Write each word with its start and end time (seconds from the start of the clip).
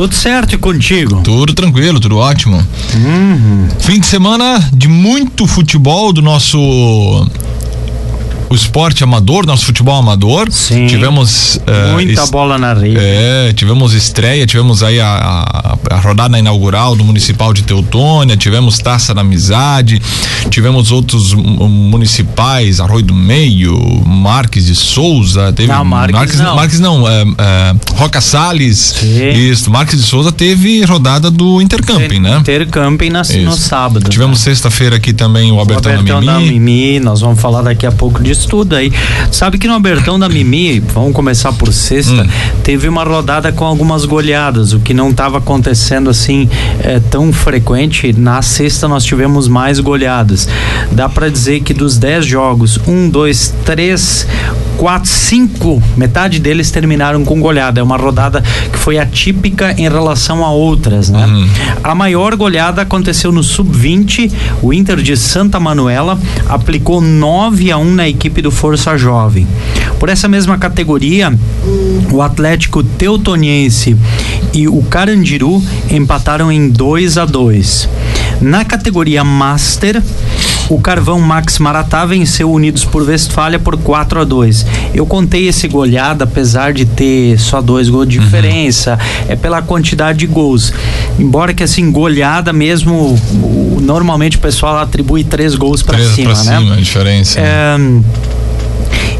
Tudo 0.00 0.14
certo 0.14 0.54
e 0.54 0.56
contigo? 0.56 1.20
Tudo 1.20 1.52
tranquilo, 1.52 2.00
tudo 2.00 2.16
ótimo. 2.16 2.56
Uhum. 2.56 3.68
Fim 3.80 4.00
de 4.00 4.06
semana 4.06 4.58
de 4.72 4.88
muito 4.88 5.46
futebol 5.46 6.10
do 6.10 6.22
nosso 6.22 7.28
o 8.50 8.54
esporte 8.54 9.04
amador, 9.04 9.46
nosso 9.46 9.64
futebol 9.64 9.96
amador. 9.96 10.50
Sim. 10.50 10.88
Tivemos. 10.88 11.56
Uh, 11.56 11.92
Muita 11.92 12.26
bola 12.26 12.58
na 12.58 12.74
rede. 12.74 12.96
É, 12.98 13.52
tivemos 13.52 13.94
estreia, 13.94 14.44
tivemos 14.44 14.82
aí 14.82 15.00
a, 15.00 15.06
a, 15.08 15.94
a, 15.94 16.00
rodada 16.00 16.36
inaugural 16.36 16.96
do 16.96 17.04
Municipal 17.04 17.54
de 17.54 17.62
Teutônia, 17.62 18.36
tivemos 18.36 18.78
Taça 18.78 19.14
da 19.14 19.20
Amizade, 19.20 20.02
tivemos 20.50 20.90
outros 20.90 21.32
municipais, 21.32 22.80
Arroio 22.80 23.04
do 23.04 23.14
Meio, 23.14 23.78
Marques 24.04 24.66
de 24.66 24.74
Souza, 24.74 25.52
teve. 25.52 25.68
Não, 25.68 25.84
Marques, 25.84 26.16
Marques 26.16 26.40
não. 26.40 26.56
Marques 26.56 26.80
não, 26.80 27.08
é, 27.08 27.22
é, 27.22 27.74
Roca 27.94 28.20
Salles. 28.20 28.96
Sim. 28.98 29.28
Isso, 29.28 29.70
Marques 29.70 29.96
de 29.96 30.04
Souza 30.04 30.32
teve 30.32 30.84
rodada 30.84 31.30
do 31.30 31.62
Intercamping, 31.62 32.16
Inter, 32.16 32.20
né? 32.20 32.38
Intercamping 32.38 33.10
na, 33.10 33.22
no 33.44 33.52
sábado. 33.52 34.08
Tivemos 34.08 34.40
né? 34.40 34.44
sexta-feira 34.44 34.96
aqui 34.96 35.12
também 35.12 35.52
o 35.52 35.60
Albertão, 35.60 35.92
o 35.92 35.96
Albertão 35.98 36.24
da 36.24 36.40
Mimi. 36.40 36.46
da 36.46 36.52
Mimi, 36.52 36.98
nós 36.98 37.20
vamos 37.20 37.40
falar 37.40 37.62
daqui 37.62 37.86
a 37.86 37.92
pouco 37.92 38.20
disso 38.20 38.39
tudo 38.44 38.76
aí. 38.76 38.92
Sabe 39.30 39.58
que 39.58 39.66
no 39.66 39.74
Abertão 39.74 40.18
da 40.18 40.28
Mimi, 40.28 40.80
vamos 40.80 41.12
começar 41.12 41.52
por 41.52 41.72
sexta, 41.72 42.22
hum. 42.22 42.28
teve 42.62 42.88
uma 42.88 43.04
rodada 43.04 43.52
com 43.52 43.64
algumas 43.64 44.04
goleadas, 44.04 44.72
o 44.72 44.80
que 44.80 44.94
não 44.94 45.10
estava 45.10 45.38
acontecendo 45.38 46.10
assim 46.10 46.48
é, 46.82 47.00
tão 47.10 47.32
frequente. 47.32 48.12
Na 48.12 48.42
sexta 48.42 48.86
nós 48.86 49.04
tivemos 49.04 49.48
mais 49.48 49.80
goleadas. 49.80 50.48
Dá 50.92 51.08
para 51.08 51.28
dizer 51.30 51.60
que 51.60 51.74
dos 51.74 51.96
10 51.96 52.26
jogos, 52.26 52.78
um, 52.86 53.08
dois, 53.08 53.54
três, 53.64 54.26
quatro, 54.76 55.10
cinco, 55.10 55.82
metade 55.96 56.38
deles 56.38 56.70
terminaram 56.70 57.24
com 57.24 57.40
goleada. 57.40 57.80
É 57.80 57.82
uma 57.82 57.96
rodada 57.96 58.42
que 58.72 58.78
foi 58.78 58.98
atípica 58.98 59.74
em 59.76 59.88
relação 59.88 60.44
a 60.44 60.50
outras, 60.50 61.10
né? 61.10 61.26
Uhum. 61.26 61.48
A 61.82 61.94
maior 61.94 62.36
goleada 62.36 62.82
aconteceu 62.82 63.32
no 63.32 63.42
sub-20. 63.42 64.30
O 64.62 64.72
Inter 64.72 64.96
de 64.96 65.16
Santa 65.16 65.58
Manuela 65.58 66.18
aplicou 66.48 67.00
9 67.00 67.70
a 67.70 67.78
1 67.78 67.94
na 67.94 68.08
equipe 68.08 68.29
do 68.30 68.50
Força 68.50 68.96
Jovem. 68.96 69.46
Por 69.98 70.08
essa 70.08 70.28
mesma 70.28 70.56
categoria, 70.56 71.32
o 72.12 72.22
Atlético 72.22 72.82
Teutoniense 72.82 73.96
e 74.54 74.68
o 74.68 74.82
Carandiru 74.82 75.62
empataram 75.90 76.50
em 76.50 76.68
2 76.68 77.18
a 77.18 77.24
2. 77.24 77.88
Na 78.40 78.64
categoria 78.64 79.22
Master, 79.24 80.02
o 80.70 80.80
Carvão 80.80 81.20
Max 81.20 81.58
Maratá 81.58 82.06
venceu 82.06 82.50
Unidos 82.50 82.84
por 82.84 83.02
Westfália 83.02 83.58
por 83.58 83.76
4 83.76 84.20
a 84.20 84.24
2. 84.24 84.64
Eu 84.94 85.04
contei 85.04 85.48
esse 85.48 85.66
goleada, 85.66 86.22
apesar 86.22 86.72
de 86.72 86.84
ter 86.86 87.38
só 87.40 87.60
dois 87.60 87.88
gols 87.88 88.08
de 88.08 88.18
uhum. 88.18 88.24
diferença, 88.24 88.92
uhum. 88.92 89.32
é 89.32 89.36
pela 89.36 89.60
quantidade 89.60 90.20
de 90.20 90.28
gols. 90.28 90.72
Embora 91.18 91.52
que 91.52 91.64
assim, 91.64 91.90
goleada 91.90 92.52
mesmo, 92.52 93.18
normalmente 93.82 94.36
o 94.36 94.40
pessoal 94.40 94.78
atribui 94.78 95.24
três 95.24 95.56
gols 95.56 95.82
para 95.82 95.98
cima, 95.98 96.32
pra 96.32 96.44
né? 96.44 96.58
Cima, 96.58 96.74
a 96.74 96.76
diferença. 96.76 97.40
É, 97.40 97.76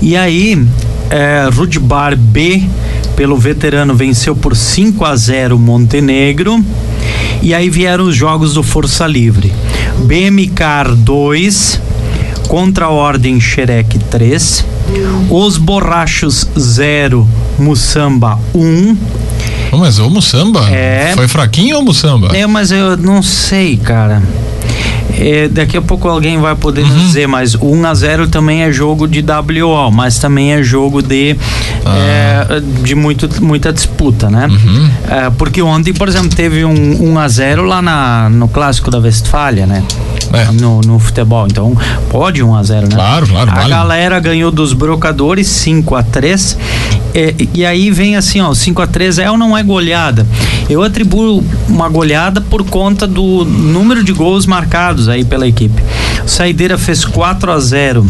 e 0.00 0.16
aí, 0.16 0.64
é, 1.10 1.48
Rudbar 1.52 2.16
B, 2.16 2.62
pelo 3.16 3.36
veterano, 3.36 3.92
venceu 3.92 4.36
por 4.36 4.54
5 4.54 5.04
a 5.04 5.16
0 5.16 5.58
Montenegro. 5.58 6.64
E 7.42 7.54
aí 7.54 7.68
vieram 7.70 8.04
os 8.04 8.14
jogos 8.14 8.54
do 8.54 8.62
Força 8.62 9.06
Livre. 9.06 9.52
BMCar 10.00 10.94
2 10.94 11.80
contra 12.48 12.86
a 12.86 12.90
Ordem 12.90 13.40
Xerec 13.40 13.98
3. 13.98 14.64
Os 15.30 15.56
Borrachos 15.56 16.48
0, 16.58 17.26
Mussamba 17.58 18.38
1. 18.54 18.60
Um. 18.60 18.96
Oh, 19.72 19.76
mas 19.76 19.98
o 19.98 20.10
Mussamba? 20.10 20.68
É. 20.68 21.12
Foi 21.14 21.28
fraquinho 21.28 21.76
ou 21.76 21.82
Mussamba? 21.84 22.36
É, 22.36 22.44
mas 22.46 22.72
eu 22.72 22.96
não 22.96 23.22
sei, 23.22 23.76
cara. 23.76 24.20
É, 25.20 25.48
daqui 25.48 25.76
a 25.76 25.82
pouco 25.82 26.08
alguém 26.08 26.38
vai 26.38 26.56
poder 26.56 26.82
uhum. 26.82 26.98
dizer, 26.98 27.28
mas 27.28 27.54
1 27.54 27.86
a 27.86 27.94
0 27.94 28.28
também 28.28 28.62
é 28.62 28.72
jogo 28.72 29.06
de 29.06 29.22
WO, 29.22 29.90
mas 29.92 30.18
também 30.18 30.52
é 30.52 30.62
jogo 30.62 31.02
de 31.02 31.36
ah. 31.84 32.46
é, 32.48 32.60
de 32.60 32.94
muito, 32.94 33.28
muita 33.42 33.70
disputa, 33.70 34.30
né? 34.30 34.46
Uhum. 34.46 34.90
É, 35.08 35.30
porque 35.30 35.60
ontem, 35.60 35.92
por 35.92 36.08
exemplo, 36.08 36.30
teve 36.30 36.64
um 36.64 37.12
1 37.12 37.18
a 37.18 37.28
0 37.28 37.64
lá 37.64 37.82
na, 37.82 38.30
no 38.30 38.48
clássico 38.48 38.90
da 38.90 38.98
Westfália, 38.98 39.66
né? 39.66 39.84
É. 40.32 40.44
No, 40.52 40.80
no, 40.80 40.98
futebol. 40.98 41.46
Então, 41.46 41.76
pode 42.08 42.42
1 42.42 42.54
a 42.54 42.62
0 42.62 42.88
né? 42.88 42.94
Claro, 42.94 43.26
claro. 43.26 43.50
A 43.50 43.54
vale. 43.54 43.68
galera 43.68 44.20
ganhou 44.20 44.50
dos 44.50 44.72
brocadores 44.72 45.48
5 45.48 45.94
a 45.96 46.02
3 46.02 46.56
e, 47.14 47.48
e 47.54 47.64
aí 47.66 47.90
vem 47.90 48.16
assim, 48.16 48.40
ó, 48.40 48.54
5 48.54 48.82
a 48.82 48.86
3 48.86 49.18
é 49.18 49.30
ou 49.30 49.36
não 49.36 49.56
é 49.56 49.62
goleada? 49.62 50.26
Eu 50.68 50.82
atribuo 50.82 51.44
uma 51.68 51.88
goleada 51.88 52.40
por 52.40 52.64
conta 52.64 53.06
do 53.06 53.44
número 53.44 54.04
de 54.04 54.12
gols 54.12 54.46
marcados 54.46 55.08
aí 55.08 55.24
pela 55.24 55.46
equipe. 55.46 55.82
O 56.24 56.28
Saideira 56.28 56.78
fez 56.78 57.04
4 57.04 57.50
a 57.50 57.58
0 57.58 58.06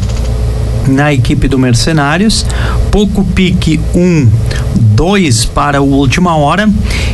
na 0.86 1.12
equipe 1.12 1.48
do 1.48 1.58
Mercenários, 1.58 2.44
Pouco 2.90 3.24
Pique 3.24 3.80
1, 3.94 4.00
um, 4.00 4.28
2 4.76 5.46
para 5.46 5.80
o 5.80 5.90
última 5.92 6.36
hora 6.36 6.68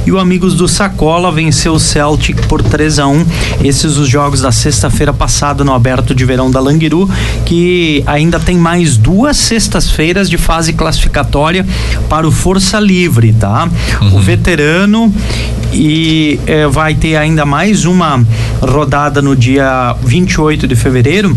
e 0.07 0.13
o 0.13 0.19
Amigos 0.19 0.55
do 0.55 0.69
Sacola 0.69 1.33
venceu 1.33 1.73
o 1.73 1.81
Celtic 1.81 2.47
por 2.47 2.63
3 2.63 3.01
a 3.01 3.07
1. 3.09 3.27
Esses 3.65 3.97
os 3.97 4.09
jogos 4.09 4.41
da 4.41 4.53
sexta-feira 4.53 5.13
passada 5.13 5.65
no 5.65 5.73
Aberto 5.73 6.15
de 6.15 6.25
Verão 6.25 6.51
da 6.51 6.61
Languiru, 6.61 7.11
que 7.45 8.05
ainda 8.07 8.39
tem 8.39 8.57
mais 8.57 8.97
duas 8.97 9.37
sextas-feiras 9.37 10.31
de 10.31 10.39
fase 10.39 10.73
classificatória 10.73 11.67
para 12.09 12.27
o 12.27 12.31
Força 12.31 12.79
Livre, 12.79 13.33
tá? 13.33 13.69
Uhum. 14.01 14.17
O 14.17 14.21
veterano 14.21 15.13
e 15.73 16.41
eh, 16.47 16.67
vai 16.69 16.95
ter 16.95 17.17
ainda 17.17 17.45
mais 17.45 17.85
uma 17.85 18.25
rodada 18.61 19.21
no 19.21 19.37
dia 19.37 19.95
28 20.03 20.67
de 20.67 20.75
fevereiro, 20.75 21.37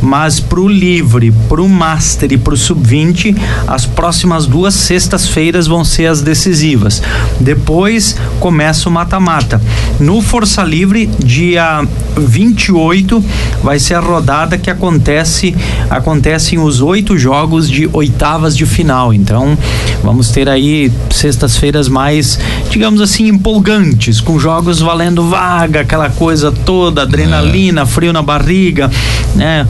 mas 0.00 0.38
pro 0.38 0.68
livre, 0.68 1.32
pro 1.48 1.68
master 1.70 2.32
e 2.32 2.38
pro 2.38 2.56
sub-20, 2.56 3.36
as 3.66 3.86
próximas 3.86 4.46
duas 4.46 4.74
sextas-feiras 4.74 5.66
vão 5.66 5.84
ser 5.84 6.06
as 6.06 6.20
decisivas. 6.20 7.02
Depois 7.38 8.16
começa 8.38 8.88
o 8.88 8.92
mata-mata. 8.92 9.60
No 9.98 10.20
Força 10.20 10.62
Livre, 10.62 11.06
dia 11.18 11.86
28, 12.16 13.24
vai 13.62 13.78
ser 13.78 13.94
a 13.94 14.00
rodada 14.00 14.58
que 14.58 14.70
acontece 14.70 15.54
acontecem 15.88 16.58
os 16.58 16.80
oito 16.80 17.18
jogos 17.18 17.68
de 17.68 17.88
oitavas 17.92 18.56
de 18.56 18.66
final. 18.66 19.12
Então, 19.12 19.56
vamos 20.02 20.30
ter 20.30 20.48
aí 20.48 20.92
sextas-feiras 21.10 21.88
mais, 21.88 22.38
digamos 22.70 23.00
assim, 23.00 23.28
empolgantes, 23.28 24.20
com 24.20 24.38
jogos 24.38 24.80
valendo 24.80 25.28
vaga, 25.28 25.80
aquela 25.80 26.10
coisa 26.10 26.52
toda, 26.52 27.02
adrenalina, 27.02 27.82
é. 27.82 27.86
frio 27.86 28.12
na 28.12 28.22
barriga, 28.22 28.90
né? 29.34 29.66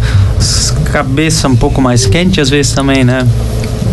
Cabeça 0.92 1.48
um 1.48 1.56
pouco 1.56 1.80
mais 1.80 1.89
quente 2.06 2.40
às 2.40 2.48
vezes 2.48 2.72
também, 2.72 3.04
né? 3.04 3.26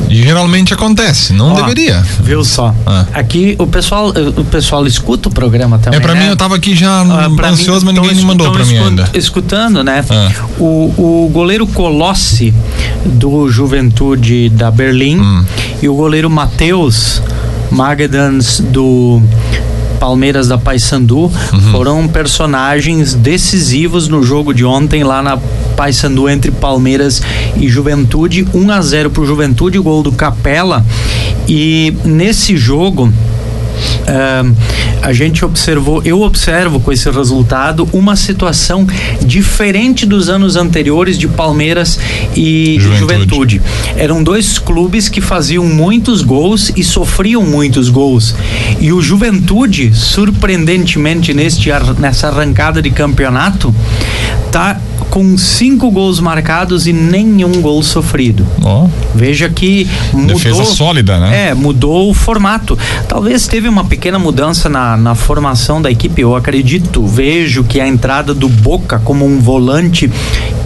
geralmente 0.09 0.74
acontece, 0.74 1.34
não 1.34 1.52
Ó, 1.52 1.56
deveria. 1.56 2.03
Viu 2.22 2.44
só? 2.44 2.74
Ah. 2.85 3.06
Aqui 3.13 3.56
o 3.59 3.68
pessoal, 3.68 4.09
o 4.09 4.46
pessoal 4.46 4.85
escuta 4.88 5.30
o 5.30 5.31
programa 5.31 5.78
também. 5.78 5.99
É 5.99 6.02
para 6.02 6.14
né? 6.14 6.22
mim 6.22 6.28
eu 6.28 6.35
tava 6.35 6.55
aqui 6.55 6.76
já 6.76 7.02
ah, 7.02 7.28
ansioso, 7.49 7.85
mim, 7.85 7.94
mas 7.94 8.02
ninguém 8.02 8.16
me 8.16 8.26
mandou 8.26 8.52
para 8.52 8.66
mim 8.66 8.78
ainda. 8.78 9.09
Escutando, 9.14 9.84
né? 9.84 10.03
Ah. 10.09 10.32
O, 10.59 11.26
o 11.26 11.29
goleiro 11.32 11.67
Colossi 11.67 12.53
do 13.05 13.49
Juventude 13.49 14.49
da 14.49 14.72
Berlim 14.72 15.20
hum. 15.20 15.46
e 15.82 15.90
o 15.90 15.96
goleiro 15.96 16.29
Matheus 16.29 17.22
Magadans 17.70 18.59
do 18.59 19.22
Palmeiras 19.99 20.47
da 20.47 20.58
Paysandu 20.58 21.20
uhum. 21.20 21.72
foram 21.72 22.08
personagens 22.08 23.14
decisivos 23.14 24.08
no 24.08 24.23
jogo 24.23 24.53
de 24.53 24.64
ontem 24.64 25.03
lá 25.03 25.22
na 25.22 25.38
Paysandu 25.76 26.29
entre 26.29 26.52
Palmeiras 26.52 27.22
e 27.55 27.67
Juventude, 27.67 28.47
1 28.53 28.72
a 28.72 28.82
0 28.82 29.09
pro 29.11 29.26
Juventude, 29.26 29.79
gol 29.79 30.03
do 30.03 30.11
Capela. 30.11 30.85
E 31.47 31.94
nesse 32.03 32.58
jogo 32.58 33.11
Uh, 34.08 34.56
a 35.02 35.14
gente 35.14 35.46
observou, 35.46 36.02
eu 36.03 36.22
observo 36.22 36.79
com 36.79 36.91
esse 36.91 37.09
resultado 37.09 37.88
uma 37.94 38.16
situação 38.16 38.85
diferente 39.22 40.06
dos 40.06 40.29
anos 40.29 40.56
anteriores 40.56 41.18
de 41.18 41.28
Palmeiras 41.28 42.00
e 42.35 42.78
Juventude. 42.79 42.97
Juventude. 43.00 43.62
Eram 43.96 44.24
dois 44.24 44.58
clubes 44.58 45.09
que 45.09 45.22
faziam 45.22 45.66
muitos 45.66 46.22
gols 46.22 46.72
e 46.76 46.84
sofriam 46.84 47.44
muitos 47.44 47.90
gols. 47.90 48.35
E 48.79 48.91
o 48.91 49.02
Juventude, 49.02 49.94
surpreendentemente 49.94 51.34
neste 51.34 51.70
nessa 52.00 52.28
arrancada 52.28 52.82
de 52.82 52.90
campeonato, 52.90 53.73
tá 54.58 54.76
com 55.12 55.38
cinco 55.38 55.92
gols 55.92 56.20
marcados 56.20 56.88
e 56.88 56.94
nenhum 56.94 57.62
gol 57.62 57.82
sofrido. 57.84 58.46
Oh. 58.64 58.88
Veja 59.14 59.48
que 59.50 59.88
mudou. 60.12 60.36
Defesa 60.36 60.66
sólida, 60.66 61.20
né? 61.20 61.50
É, 61.50 61.54
mudou 61.54 62.09
o 62.09 62.14
formato. 62.14 62.78
Talvez 63.08 63.48
teve 63.48 63.70
uma 63.70 63.86
pequena 63.86 64.18
mudança 64.18 64.68
na, 64.68 64.98
na 64.98 65.14
formação 65.14 65.80
da 65.80 65.92
equipe, 65.92 66.22
eu 66.22 66.36
acredito. 66.36 67.06
Vejo 67.06 67.64
que 67.64 67.80
a 67.80 67.88
entrada 67.88 68.34
do 68.34 68.50
Boca 68.50 69.00
como 69.00 69.26
um 69.26 69.40
volante 69.40 70.09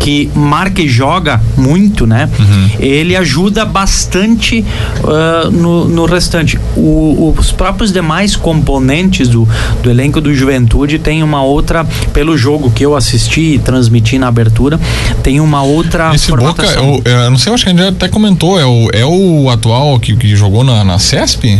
que 0.02 0.32
marca 0.34 0.82
e 0.82 0.90
joga 0.90 1.40
muito, 1.56 2.08
né? 2.08 2.28
Uhum. 2.40 2.70
Ele 2.80 3.16
ajuda 3.16 3.64
bastante 3.64 4.66
uh, 5.04 5.52
no, 5.52 5.88
no 5.88 6.06
restante. 6.06 6.60
O, 6.76 7.34
os 7.38 7.52
próprios 7.52 7.92
demais 7.92 8.36
componentes 8.36 9.28
do, 9.28 9.48
do 9.84 9.90
elenco 9.90 10.20
do 10.20 10.34
Juventude 10.34 10.98
tem 10.98 11.22
uma 11.22 11.44
outra, 11.44 11.86
pelo 12.14 12.36
jogo 12.36 12.72
que 12.72 12.84
eu 12.84 12.96
assisti 12.96 13.56
e 13.56 13.60
transmiti 13.82 14.20
na 14.20 14.28
abertura, 14.28 14.80
tem 15.24 15.40
uma 15.40 15.64
outra 15.64 16.14
Esse 16.14 16.32
Boca, 16.32 16.66
eu, 16.66 17.02
eu, 17.04 17.32
não 17.32 17.38
sei, 17.38 17.54
acho 17.54 17.64
que 17.64 17.72
a 17.72 17.74
gente 17.74 17.84
até 17.84 18.08
comentou, 18.08 18.60
é 18.60 18.66
o, 18.66 18.90
é 18.94 19.06
o 19.06 19.50
atual 19.50 20.00
que, 20.00 20.16
que 20.16 20.36
jogou 20.36 20.64
na, 20.64 20.84
na 20.84 21.00
CESP? 21.00 21.60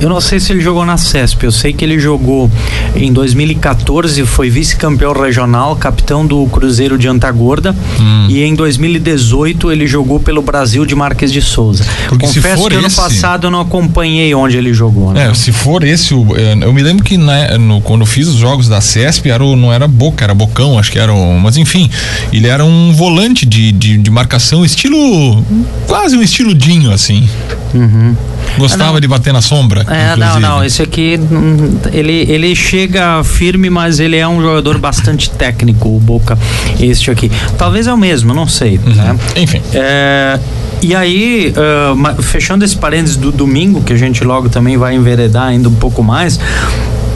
Eu 0.00 0.08
não 0.08 0.20
sei 0.20 0.40
se 0.40 0.52
ele 0.52 0.60
jogou 0.60 0.84
na 0.84 0.96
CESP, 0.96 1.44
eu 1.44 1.52
sei 1.52 1.72
que 1.72 1.84
ele 1.84 1.98
jogou 1.98 2.50
em 2.96 3.12
2014, 3.12 4.24
foi 4.26 4.50
vice-campeão 4.50 5.12
regional, 5.12 5.76
capitão 5.76 6.26
do 6.26 6.46
Cruzeiro 6.46 6.98
de 6.98 7.06
Antagorda 7.06 7.74
Hum. 8.00 8.26
E 8.28 8.42
em 8.42 8.54
2018 8.54 9.70
ele 9.70 9.86
jogou 9.86 10.20
pelo 10.20 10.42
Brasil 10.42 10.84
de 10.86 10.94
Marques 10.94 11.32
de 11.32 11.42
Souza. 11.42 11.84
Porque 12.08 12.26
Confesso 12.26 12.68
que 12.68 12.74
esse... 12.74 12.86
ano 12.86 12.94
passado 12.94 13.46
eu 13.46 13.50
não 13.50 13.60
acompanhei 13.60 14.34
onde 14.34 14.56
ele 14.56 14.72
jogou. 14.72 15.12
Né? 15.12 15.28
É, 15.28 15.34
se 15.34 15.52
for 15.52 15.84
esse, 15.84 16.14
é, 16.14 16.52
eu 16.64 16.72
me 16.72 16.82
lembro 16.82 17.04
que 17.04 17.16
na, 17.16 17.58
no, 17.58 17.80
quando 17.80 18.02
eu 18.02 18.06
fiz 18.06 18.28
os 18.28 18.36
jogos 18.36 18.68
da 18.68 18.80
CESP 18.80 19.30
era 19.30 19.44
o, 19.44 19.56
não 19.56 19.72
era 19.72 19.86
Boca, 19.86 20.24
era 20.24 20.34
Bocão, 20.34 20.78
acho 20.78 20.90
que 20.90 20.98
era. 20.98 21.12
O, 21.12 21.38
mas 21.50 21.56
enfim, 21.56 21.90
ele 22.32 22.46
era 22.46 22.64
um 22.64 22.92
volante 22.92 23.44
de, 23.44 23.72
de, 23.72 23.98
de 23.98 24.10
marcação, 24.10 24.64
estilo. 24.64 25.44
quase 25.84 26.16
um 26.16 26.22
estilo 26.22 26.54
Dinho, 26.54 26.92
assim. 26.92 27.28
Uhum. 27.74 28.14
Gostava 28.56 28.98
ah, 28.98 29.00
de 29.00 29.08
bater 29.08 29.32
na 29.32 29.42
sombra? 29.42 29.80
É, 29.88 30.12
inclusive. 30.12 30.40
não, 30.40 30.58
não. 30.58 30.64
Esse 30.64 30.80
aqui, 30.82 31.18
hum, 31.18 31.76
ele, 31.92 32.24
ele 32.28 32.54
chega 32.54 33.24
firme, 33.24 33.68
mas 33.68 33.98
ele 33.98 34.16
é 34.16 34.28
um 34.28 34.40
jogador 34.40 34.78
bastante 34.78 35.28
técnico, 35.34 35.88
o 35.88 35.98
Boca, 35.98 36.38
este 36.78 37.10
aqui. 37.10 37.32
Talvez 37.58 37.88
é 37.88 37.92
o 37.92 37.98
mesmo, 37.98 38.32
não 38.32 38.46
sei. 38.46 38.78
Uhum. 38.78 38.94
Né? 38.94 39.18
Enfim. 39.34 39.60
É, 39.74 40.38
e 40.80 40.94
aí, 40.94 41.52
uh, 41.56 42.22
fechando 42.22 42.64
esse 42.64 42.76
parênteses 42.76 43.16
do 43.16 43.32
domingo, 43.32 43.82
que 43.82 43.92
a 43.92 43.96
gente 43.96 44.22
logo 44.22 44.48
também 44.48 44.76
vai 44.76 44.94
enveredar 44.94 45.48
ainda 45.48 45.68
um 45.68 45.74
pouco 45.74 46.00
mais. 46.00 46.38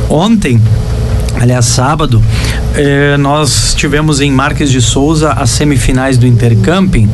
Ontem, 0.08 0.60
aliás, 1.40 1.66
sábado, 1.66 2.22
eh, 2.74 3.16
nós 3.16 3.74
tivemos 3.76 4.20
em 4.20 4.30
Marques 4.30 4.70
de 4.70 4.80
Souza 4.80 5.32
as 5.32 5.50
semifinais 5.50 6.16
do 6.16 6.26
Intercamping. 6.26 7.08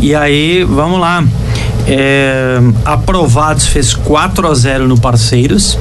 E 0.00 0.14
aí, 0.14 0.64
vamos 0.64 1.00
lá. 1.00 1.24
É, 1.86 2.58
aprovados 2.84 3.66
fez 3.66 3.92
4 3.92 4.46
a 4.46 4.54
0 4.54 4.86
no 4.86 4.98
Parceiros. 5.00 5.78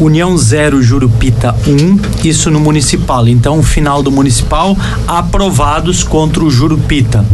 União 0.00 0.36
0, 0.36 0.82
Jurupita 0.82 1.54
1, 1.66 1.70
um, 1.70 1.98
isso 2.24 2.50
no 2.50 2.58
municipal. 2.58 3.28
Então, 3.28 3.62
final 3.62 4.02
do 4.02 4.10
municipal, 4.10 4.76
aprovados 5.06 6.02
contra 6.02 6.44
o 6.44 6.50
Jurupita. 6.50 7.24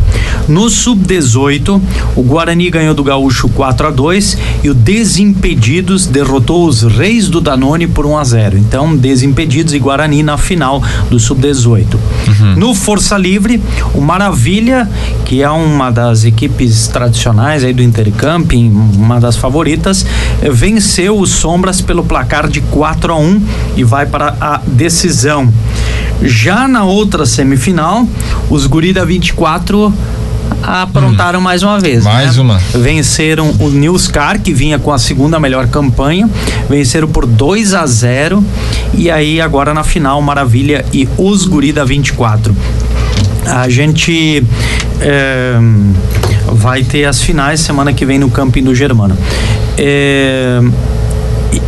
No 0.48 0.68
sub-18, 0.68 1.80
o 2.16 2.22
Guarani 2.22 2.70
ganhou 2.70 2.94
do 2.94 3.04
Gaúcho 3.04 3.48
4 3.48 3.86
a 3.86 3.90
2 3.90 4.38
e 4.64 4.70
o 4.70 4.74
Desimpedidos 4.74 6.06
derrotou 6.06 6.66
os 6.66 6.82
Reis 6.82 7.28
do 7.28 7.40
Danone 7.40 7.86
por 7.86 8.04
1 8.04 8.18
a 8.18 8.24
0. 8.24 8.58
Então, 8.58 8.96
Desimpedidos 8.96 9.72
e 9.72 9.78
Guarani 9.78 10.22
na 10.22 10.36
final 10.36 10.82
do 11.08 11.18
sub-18. 11.18 11.94
Uhum. 11.94 12.56
No 12.56 12.74
Força 12.74 13.16
Livre, 13.16 13.62
o 13.94 14.00
Maravilha, 14.00 14.88
que 15.24 15.42
é 15.42 15.50
uma 15.50 15.90
das 15.90 16.24
equipes 16.24 16.88
tradicionais 16.88 17.64
aí 17.64 17.72
do 17.72 17.82
Intercamping, 17.82 18.70
uma 18.96 19.20
das 19.20 19.36
favoritas, 19.36 20.04
venceu 20.52 21.18
os 21.18 21.30
Sombras 21.30 21.80
pelo 21.80 22.04
placar 22.04 22.49
de 22.50 22.60
4 22.60 23.12
a 23.12 23.16
1 23.16 23.42
e 23.76 23.84
vai 23.84 24.06
para 24.06 24.34
a 24.40 24.60
decisão. 24.66 25.52
Já 26.22 26.68
na 26.68 26.84
outra 26.84 27.24
semifinal, 27.24 28.06
os 28.50 28.66
Guri 28.66 28.92
da 28.92 29.04
24 29.04 29.92
aprontaram 30.62 31.38
hum. 31.38 31.42
mais 31.42 31.62
uma 31.62 31.78
vez. 31.78 32.04
Mais 32.04 32.36
né? 32.36 32.42
uma. 32.42 32.58
Venceram 32.74 33.54
o 33.58 33.68
Newscar, 33.70 34.40
que 34.40 34.52
vinha 34.52 34.78
com 34.78 34.92
a 34.92 34.98
segunda 34.98 35.40
melhor 35.40 35.66
campanha. 35.68 36.28
Venceram 36.68 37.08
por 37.08 37.26
2 37.26 37.74
a 37.74 37.86
0 37.86 38.44
E 38.94 39.10
aí, 39.10 39.40
agora 39.40 39.72
na 39.72 39.82
final, 39.82 40.20
Maravilha 40.20 40.84
e 40.92 41.08
os 41.16 41.46
Guri 41.46 41.72
da 41.72 41.84
24. 41.84 42.54
A 43.46 43.68
gente. 43.68 44.44
É, 45.00 45.58
vai 46.52 46.82
ter 46.82 47.04
as 47.04 47.22
finais 47.22 47.60
semana 47.60 47.92
que 47.92 48.04
vem 48.04 48.18
no 48.18 48.30
Camping 48.30 48.62
do 48.62 48.74
Germano. 48.74 49.16
É, 49.78 50.60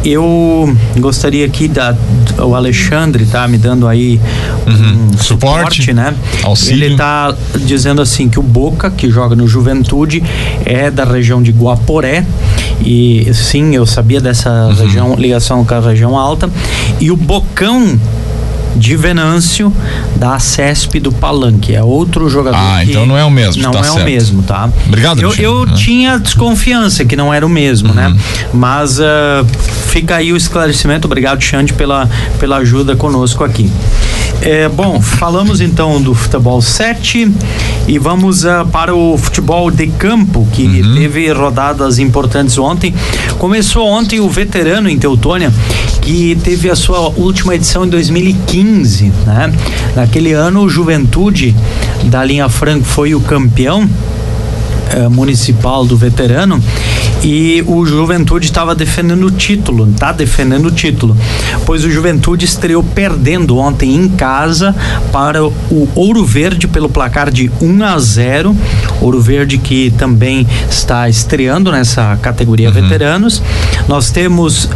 eu 0.05 0.76
gostaria 0.99 1.44
aqui 1.46 1.69
da 1.69 1.96
o 2.38 2.55
Alexandre 2.55 3.26
tá 3.26 3.46
me 3.46 3.58
dando 3.58 3.87
aí 3.87 4.20
uhum. 4.67 4.73
um 4.73 5.19
suporte, 5.19 5.82
suporte, 5.82 5.93
né? 5.93 6.14
Auxílio. 6.43 6.87
Ele 6.87 6.96
tá 6.96 7.34
dizendo 7.61 8.00
assim 8.00 8.29
que 8.29 8.38
o 8.38 8.43
Boca, 8.43 8.90
que 8.90 9.11
joga 9.11 9.37
no 9.37 9.46
Juventude, 9.46 10.23
é 10.64 10.90
da 10.90 11.05
região 11.05 11.43
de 11.43 11.50
Guaporé 11.50 12.25
e 12.81 13.31
sim, 13.34 13.75
eu 13.75 13.87
sabia 13.87 14.20
dessa 14.20 14.50
uhum. 14.50 14.75
região, 14.75 15.14
ligação 15.17 15.64
com 15.64 15.75
a 15.75 15.81
região 15.81 16.17
alta. 16.17 16.50
E 17.00 17.11
o 17.11 17.17
Bocão 17.17 17.99
de 18.76 18.96
Venâncio 18.96 19.74
da 20.16 20.38
CESP 20.38 21.00
do 21.00 21.12
Palanque. 21.12 21.74
É 21.74 21.82
outro 21.82 22.28
jogador. 22.28 22.58
Ah, 22.58 22.84
então 22.84 23.06
não 23.06 23.16
é 23.16 23.24
o 23.24 23.30
mesmo. 23.30 23.62
Não 23.62 23.70
tá 23.70 23.80
é 23.80 23.82
certo. 23.84 24.00
o 24.00 24.04
mesmo, 24.04 24.42
tá? 24.42 24.70
Obrigado. 24.86 25.20
Eu, 25.20 25.34
eu 25.34 25.62
ah. 25.69 25.74
tinha 25.74 26.19
desconfiança 26.19 27.04
que 27.04 27.16
não 27.16 27.32
era 27.32 27.46
o 27.46 27.48
mesmo, 27.48 27.92
né? 27.92 28.08
uhum. 28.08 28.14
né? 28.14 28.20
Mas 28.52 28.98
uh, 28.98 29.46
fica 29.88 30.16
aí 30.16 30.32
o 30.32 30.36
esclarecimento. 30.36 31.06
Obrigado, 31.06 31.40
Xande, 31.42 31.72
pela, 31.72 32.08
pela 32.38 32.56
ajuda 32.58 32.96
conosco 32.96 33.44
aqui. 33.44 33.70
É, 34.44 34.68
bom, 34.68 35.00
falamos 35.00 35.60
então 35.60 36.02
do 36.02 36.16
futebol 36.16 36.60
7 36.60 37.32
e 37.86 37.96
vamos 37.96 38.42
uh, 38.42 38.66
para 38.72 38.92
o 38.92 39.16
futebol 39.16 39.70
de 39.70 39.86
campo, 39.86 40.44
que 40.52 40.64
uhum. 40.64 40.94
teve 40.96 41.32
rodadas 41.32 42.00
importantes 42.00 42.58
ontem. 42.58 42.92
Começou 43.38 43.86
ontem 43.86 44.18
o 44.18 44.28
veterano 44.28 44.88
em 44.88 44.98
Teutônia, 44.98 45.52
que 46.00 46.36
teve 46.42 46.68
a 46.68 46.74
sua 46.74 47.08
última 47.10 47.54
edição 47.54 47.84
em 47.84 47.88
2015, 47.88 49.12
né? 49.24 49.52
Naquele 49.94 50.32
ano, 50.32 50.62
o 50.62 50.69
Juventude 50.69 51.55
da 52.06 52.24
linha 52.24 52.48
Franco 52.48 52.84
foi 52.84 53.14
o 53.14 53.20
campeão 53.20 53.88
uh, 54.94 55.11
municipal 55.11 55.84
do 55.84 55.96
veterano 55.96 56.63
e 57.22 57.63
o 57.67 57.87
Juventude 57.87 58.46
estava 58.46 58.75
defendendo 58.75 59.27
o 59.27 59.31
título, 59.31 59.87
tá 59.99 60.11
defendendo 60.11 60.67
o 60.67 60.70
título, 60.70 61.17
pois 61.65 61.84
o 61.84 61.91
Juventude 61.91 62.44
estreou 62.44 62.82
perdendo 62.82 63.58
ontem 63.58 63.94
em 63.94 64.08
casa 64.08 64.75
para 65.13 65.44
o 65.44 65.89
Ouro 65.94 66.25
Verde 66.25 66.67
pelo 66.67 66.89
placar 66.89 67.31
de 67.31 67.51
1 67.61 67.84
a 67.84 67.99
0. 67.99 68.56
Ouro 69.01 69.20
Verde 69.20 69.58
que 69.58 69.93
também 69.93 70.46
está 70.69 71.08
estreando 71.08 71.70
nessa 71.70 72.17
categoria 72.17 72.69
uhum. 72.69 72.75
veteranos. 72.75 73.43
Nós 73.87 74.11
temos, 74.11 74.65
uh, 74.65 74.70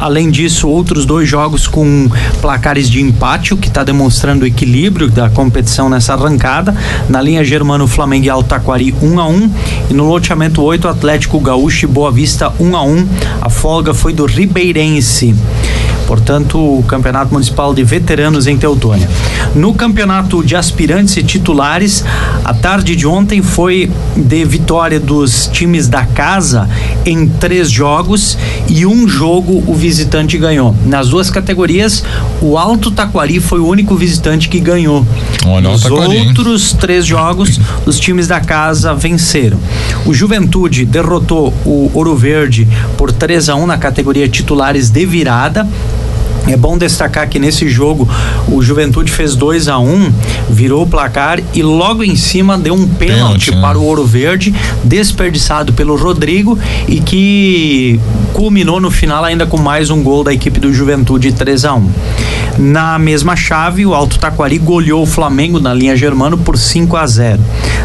além 0.00 0.30
disso, 0.30 0.68
outros 0.68 1.04
dois 1.04 1.28
jogos 1.28 1.66
com 1.66 2.08
placares 2.40 2.90
de 2.90 3.00
empate, 3.00 3.54
o 3.54 3.56
que 3.56 3.68
está 3.68 3.84
demonstrando 3.84 4.44
o 4.44 4.46
equilíbrio 4.46 5.08
da 5.08 5.30
competição 5.30 5.88
nessa 5.88 6.14
arrancada. 6.14 6.74
Na 7.08 7.20
linha 7.20 7.44
Germano, 7.44 7.86
Flamengo 7.86 8.26
e 8.26 8.30
Altaquari 8.30 8.94
1 9.00 9.20
a 9.20 9.28
1 9.28 9.45
e 9.90 9.94
no 9.94 10.04
loteamento 10.04 10.62
8, 10.62 10.88
Atlético 10.88 11.40
Gaúcho 11.40 11.84
e 11.84 11.88
Boa 11.88 12.10
Vista 12.10 12.52
1 12.58 12.76
a 12.76 12.82
1 12.82 13.08
A 13.40 13.50
folga 13.50 13.94
foi 13.94 14.12
do 14.12 14.26
Ribeirense. 14.26 15.34
Portanto, 16.06 16.58
o 16.58 16.82
Campeonato 16.84 17.32
Municipal 17.32 17.74
de 17.74 17.82
Veteranos 17.82 18.46
em 18.46 18.56
Teutônia. 18.56 19.08
No 19.54 19.74
Campeonato 19.74 20.42
de 20.44 20.54
Aspirantes 20.54 21.16
e 21.16 21.22
Titulares, 21.22 22.04
a 22.44 22.54
tarde 22.54 22.94
de 22.94 23.06
ontem 23.06 23.42
foi 23.42 23.90
de 24.16 24.44
vitória 24.44 25.00
dos 25.00 25.48
times 25.52 25.88
da 25.88 26.04
casa 26.04 26.68
em 27.04 27.26
três 27.26 27.70
jogos 27.70 28.38
e 28.68 28.86
um 28.86 29.08
jogo 29.08 29.62
o 29.66 29.74
visitante 29.74 30.38
ganhou. 30.38 30.74
Nas 30.84 31.08
duas 31.08 31.30
categorias, 31.30 32.04
o 32.40 32.56
Alto 32.56 32.90
Taquari 32.90 33.40
foi 33.40 33.60
o 33.60 33.66
único 33.66 33.94
visitante 33.96 34.48
que 34.48 34.60
ganhou. 34.60 35.06
Olha, 35.44 35.70
Nos 35.70 35.82
Taquari, 35.82 36.16
hein? 36.16 36.28
outros 36.28 36.72
três 36.72 37.04
jogos, 37.04 37.60
os 37.84 37.98
times 37.98 38.26
da 38.28 38.40
casa 38.40 38.94
venceram. 38.94 39.58
O 40.04 40.14
Juventude 40.14 40.84
derrotou 40.84 41.52
o 41.64 41.90
Ouro 41.94 42.16
Verde 42.16 42.66
por 42.96 43.12
3 43.12 43.48
a 43.48 43.54
1 43.54 43.66
na 43.66 43.78
categoria 43.78 44.28
titulares 44.28 44.90
de 44.90 45.04
virada. 45.06 45.66
É 46.46 46.56
bom 46.56 46.78
destacar 46.78 47.28
que 47.28 47.38
nesse 47.38 47.68
jogo 47.68 48.08
o 48.48 48.62
Juventude 48.62 49.10
fez 49.10 49.34
2 49.34 49.66
a 49.66 49.78
1 49.78 50.12
virou 50.48 50.84
o 50.84 50.86
placar 50.86 51.40
e 51.52 51.62
logo 51.62 52.04
em 52.04 52.14
cima 52.14 52.56
deu 52.56 52.74
um 52.74 52.86
pênalti 52.86 53.16
Pênalti, 53.16 53.50
né? 53.54 53.60
para 53.60 53.78
o 53.78 53.84
Ouro 53.84 54.06
Verde, 54.06 54.54
desperdiçado 54.84 55.72
pelo 55.72 55.96
Rodrigo 55.96 56.56
e 56.86 57.00
que 57.00 58.00
culminou 58.32 58.80
no 58.80 58.90
final 58.90 59.24
ainda 59.24 59.44
com 59.46 59.56
mais 59.58 59.90
um 59.90 60.02
gol 60.02 60.22
da 60.22 60.32
equipe 60.32 60.60
do 60.60 60.72
Juventude 60.72 61.32
3 61.32 61.64
a 61.64 61.74
1 61.74 61.90
Na 62.58 62.98
mesma 62.98 63.34
chave, 63.34 63.84
o 63.84 63.94
Alto 63.94 64.18
Taquari 64.18 64.58
goleou 64.58 65.02
o 65.02 65.06
Flamengo 65.06 65.58
na 65.58 65.74
linha 65.74 65.96
Germano 65.96 66.38
por 66.38 66.56
5 66.56 66.96
a 66.96 67.06
0 67.06 67.40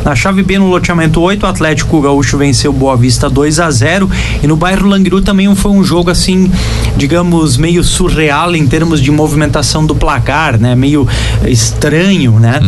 Na 0.06 0.15
chave 0.15 0.44
B, 0.44 0.60
no 0.60 0.68
loteamento 0.68 1.20
8, 1.20 1.44
o 1.44 1.50
Atlético 1.50 2.01
Gaúcho 2.01 2.38
venceu 2.38 2.72
o 2.72 2.74
Boa 2.74 2.96
Vista 2.96 3.30
2 3.30 3.60
a 3.60 3.72
0 3.72 4.10
e 4.44 4.48
no 4.48 4.56
bairro 4.56 4.88
Langiru 4.88 5.22
também 5.22 5.53
foi 5.56 5.72
um 5.72 5.84
jogo 5.84 6.12
assim, 6.12 6.51
digamos, 6.96 7.58
meio 7.58 7.84
surreal 7.84 8.50
em 8.58 8.67
termos 8.67 9.01
de 9.01 9.12
movimentação 9.12 9.86
do 9.86 9.96
placar, 9.96 10.60
né? 10.60 10.75
Meio 10.75 11.08
estranho, 11.46 12.39
né? 12.39 12.60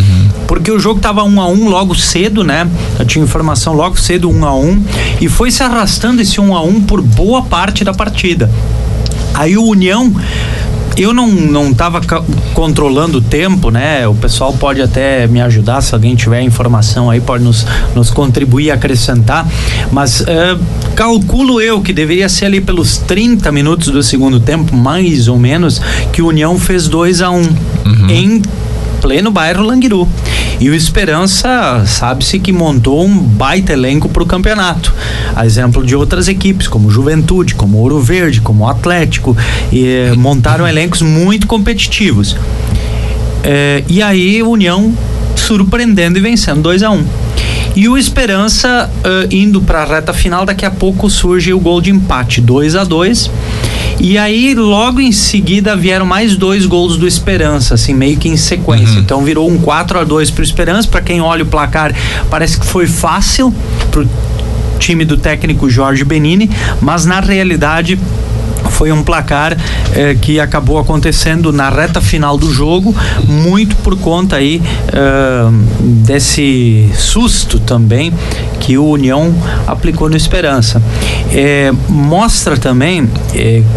Porque 0.48 0.72
o 0.72 0.80
jogo 0.80 1.00
tava 1.00 1.24
um 1.24 1.42
a 1.42 1.48
um 1.48 1.70
logo 1.70 1.96
cedo, 1.96 2.44
né? 2.44 2.68
Eu 3.00 3.06
tinha 3.06 3.24
informação 3.24 3.74
logo 3.74 4.00
cedo 4.00 4.30
um 4.30 4.46
a 4.46 4.56
um 4.56 4.82
e 5.20 5.28
foi 5.28 5.52
se 5.52 5.64
arrastando 5.64 6.22
esse 6.22 6.40
um 6.40 6.56
a 6.56 6.62
um 6.62 6.82
por 6.82 7.02
boa 7.02 7.44
parte 7.44 7.84
da 7.84 7.94
partida. 7.94 8.50
Aí 9.34 9.58
o 9.58 9.64
União 9.64 10.14
eu 10.98 11.14
não 11.14 11.28
não 11.28 11.72
estava 11.72 12.02
controlando 12.54 13.18
o 13.18 13.22
tempo, 13.22 13.70
né? 13.70 14.08
O 14.08 14.16
pessoal 14.16 14.54
pode 14.54 14.82
até 14.82 15.28
me 15.28 15.42
ajudar 15.42 15.82
se 15.82 15.94
alguém 15.94 16.16
tiver 16.16 16.42
informação 16.42 17.10
aí 17.10 17.22
pode 17.22 17.44
nos, 17.44 17.66
nos 17.96 18.10
contribuir 18.10 18.72
acrescentar, 18.72 19.48
mas 19.92 20.22
eh, 20.22 20.58
calculo 20.96 21.62
eu 21.62 21.82
que 21.82 21.94
deveria 21.94 22.30
ser 22.30 22.46
ali 22.46 22.62
pelos 22.62 22.98
30 22.98 23.52
minutos 23.52 23.90
do 23.90 24.04
segundo 24.04 24.40
tempo, 24.40 24.76
mais 24.76 25.28
ou 25.28 25.38
menos, 25.38 25.82
que 26.12 26.22
o 26.22 26.28
União 26.28 26.58
fez 26.60 26.88
2 26.88 27.22
a 27.22 27.32
1 27.32 27.38
um, 27.38 28.10
em 28.10 28.42
pleno 29.04 29.30
bairro 29.30 29.62
Languiru. 29.62 30.08
E 30.62 30.70
o 30.70 30.74
Esperança 30.74 31.84
sabe-se 31.86 32.40
que 32.40 32.54
montou 32.54 33.06
um 33.06 33.20
baita 33.20 33.74
elenco 33.74 34.08
para 34.08 34.24
o 34.24 34.26
campeonato. 34.26 34.94
A 35.36 35.46
exemplo 35.46 35.86
de 35.86 35.94
outras 35.94 36.30
equipes, 36.30 36.70
como 36.70 36.90
Juventude, 36.90 37.54
como 37.54 37.80
Ouro 37.80 38.00
Verde, 38.00 38.40
como 38.40 38.68
Atlético, 38.68 39.36
e, 39.74 39.86
eh, 39.86 40.14
montaram 40.16 40.66
elencos 40.66 41.02
muito 41.02 41.48
competitivos. 41.48 42.38
Eh, 43.44 43.84
e 43.90 44.02
aí, 44.02 44.42
União 44.42 44.94
surpreendendo 45.36 46.18
e 46.18 46.22
vencendo 46.22 46.62
2 46.62 46.82
a 46.82 46.90
1 46.90 46.96
um. 46.96 47.06
E 47.76 47.90
o 47.90 47.98
Esperança 47.98 48.90
eh, 49.04 49.28
indo 49.32 49.60
para 49.60 49.82
a 49.82 49.86
reta 49.86 50.14
final, 50.14 50.46
daqui 50.46 50.66
a 50.66 50.72
pouco 50.72 51.10
surge 51.10 51.52
o 51.52 51.60
gol 51.60 51.82
de 51.82 51.92
empate, 51.92 52.40
2 52.40 52.76
a 52.78 52.86
2 52.86 53.30
e 54.00 54.18
aí, 54.18 54.54
logo 54.54 55.00
em 55.00 55.12
seguida, 55.12 55.76
vieram 55.76 56.06
mais 56.06 56.36
dois 56.36 56.66
gols 56.66 56.98
do 56.98 57.08
Esperança, 57.08 57.76
assim, 57.76 57.94
meio 57.94 58.18
que 58.18 58.28
em 58.28 58.38
sequência. 58.38 59.00
Então 59.00 59.24
virou 59.24 59.50
um 59.50 59.58
4 59.58 60.00
a 60.00 60.04
2 60.04 60.32
pro 60.32 60.44
Esperança. 60.44 60.88
Para 60.88 61.02
quem 61.02 61.22
olha 61.22 61.44
o 61.44 61.48
placar, 61.48 61.94
parece 62.30 62.60
que 62.60 62.66
foi 62.66 62.88
fácil 62.88 63.54
pro 63.92 64.08
time 64.80 65.06
do 65.06 65.18
técnico 65.18 65.70
Jorge 65.70 66.04
Benini, 66.04 66.50
mas 66.82 67.06
na 67.06 67.20
realidade 67.20 67.98
foi 68.72 68.92
um 68.92 69.04
placar 69.04 69.56
eh, 69.96 70.16
que 70.20 70.40
acabou 70.40 70.80
acontecendo 70.80 71.54
na 71.54 71.70
reta 71.70 72.02
final 72.02 72.38
do 72.38 72.52
jogo, 72.52 72.94
muito 73.28 73.76
por 73.78 73.98
conta 73.98 74.38
aí 74.38 74.62
eh, 74.92 75.50
desse 75.80 76.90
susto 76.96 77.60
também 77.60 78.12
que 78.64 78.78
o 78.78 78.86
União 78.86 79.34
aplicou 79.68 80.10
no 80.10 80.16
Esperança. 80.16 80.82
Eh, 81.32 81.72
mostra 81.90 82.56
também 82.58 83.10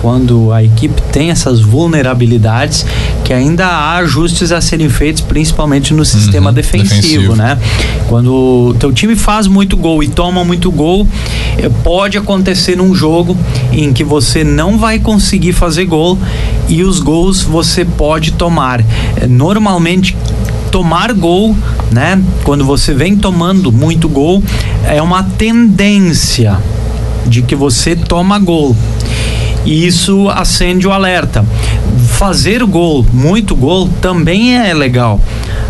quando 0.00 0.52
a 0.52 0.62
equipe 0.62 1.00
tem 1.10 1.30
essas 1.30 1.60
vulnerabilidades 1.60 2.86
que 3.24 3.32
ainda 3.32 3.66
há 3.66 3.96
ajustes 3.96 4.52
a 4.52 4.60
serem 4.60 4.88
feitos, 4.88 5.22
principalmente 5.22 5.92
no 5.92 6.04
sistema 6.04 6.50
Uhum, 6.50 6.54
defensivo, 6.54 6.94
defensivo. 7.00 7.36
né? 7.36 7.58
Quando 8.08 8.32
o 8.68 8.74
teu 8.78 8.92
time 8.92 9.16
faz 9.16 9.48
muito 9.48 9.76
gol 9.76 10.02
e 10.04 10.08
toma 10.08 10.44
muito 10.44 10.70
gol, 10.70 11.06
eh, 11.58 11.68
pode 11.82 12.16
acontecer 12.16 12.76
num 12.76 12.94
jogo 12.94 13.36
em 13.72 13.92
que 13.92 14.04
você 14.04 14.44
não 14.44 14.78
vai 14.78 15.00
conseguir 15.00 15.52
fazer 15.52 15.84
gol 15.86 16.16
e 16.68 16.84
os 16.84 17.00
gols 17.00 17.42
você 17.42 17.84
pode 17.84 18.32
tomar. 18.32 18.80
Eh, 19.16 19.26
Normalmente 19.26 20.16
tomar 20.76 21.14
gol, 21.14 21.56
né? 21.90 22.22
Quando 22.44 22.62
você 22.62 22.92
vem 22.92 23.16
tomando 23.16 23.72
muito 23.72 24.10
gol, 24.10 24.42
é 24.84 25.00
uma 25.00 25.22
tendência 25.22 26.58
de 27.24 27.40
que 27.40 27.56
você 27.56 27.96
toma 27.96 28.38
gol. 28.38 28.76
E 29.64 29.86
isso 29.86 30.28
acende 30.28 30.86
o 30.86 30.92
alerta. 30.92 31.42
Fazer 32.18 32.62
gol, 32.64 33.06
muito 33.10 33.56
gol, 33.56 33.88
também 34.02 34.54
é 34.54 34.74
legal. 34.74 35.18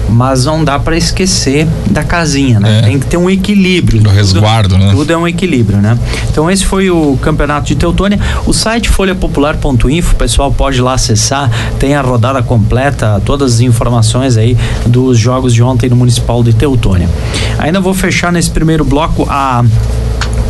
Mas 0.08 0.44
não 0.44 0.64
dá 0.64 0.78
para 0.78 0.96
esquecer 0.96 1.66
da 1.90 2.04
casinha, 2.04 2.60
né? 2.60 2.78
É. 2.78 2.82
Tem 2.82 2.98
que 2.98 3.06
ter 3.06 3.16
um 3.16 3.28
equilíbrio. 3.28 4.00
Do 4.00 4.10
resguardo, 4.10 4.78
né? 4.78 4.90
Tudo 4.92 5.12
é 5.12 5.16
um 5.16 5.26
equilíbrio, 5.26 5.78
né? 5.78 5.98
Então 6.30 6.50
esse 6.50 6.64
foi 6.64 6.90
o 6.90 7.18
campeonato 7.20 7.66
de 7.66 7.74
Teutônia. 7.74 8.18
O 8.46 8.52
site 8.52 8.88
folhapopular.info, 8.88 10.12
o 10.12 10.16
pessoal 10.16 10.52
pode 10.52 10.80
lá 10.80 10.94
acessar, 10.94 11.50
tem 11.78 11.94
a 11.94 12.00
rodada 12.00 12.42
completa, 12.42 13.20
todas 13.24 13.54
as 13.54 13.60
informações 13.60 14.36
aí 14.36 14.56
dos 14.86 15.18
jogos 15.18 15.52
de 15.52 15.62
ontem 15.62 15.88
no 15.88 15.96
Municipal 15.96 16.42
de 16.42 16.52
Teutônia. 16.52 17.08
Ainda 17.58 17.80
vou 17.80 17.94
fechar 17.94 18.32
nesse 18.32 18.50
primeiro 18.50 18.84
bloco 18.84 19.26
a 19.28 19.64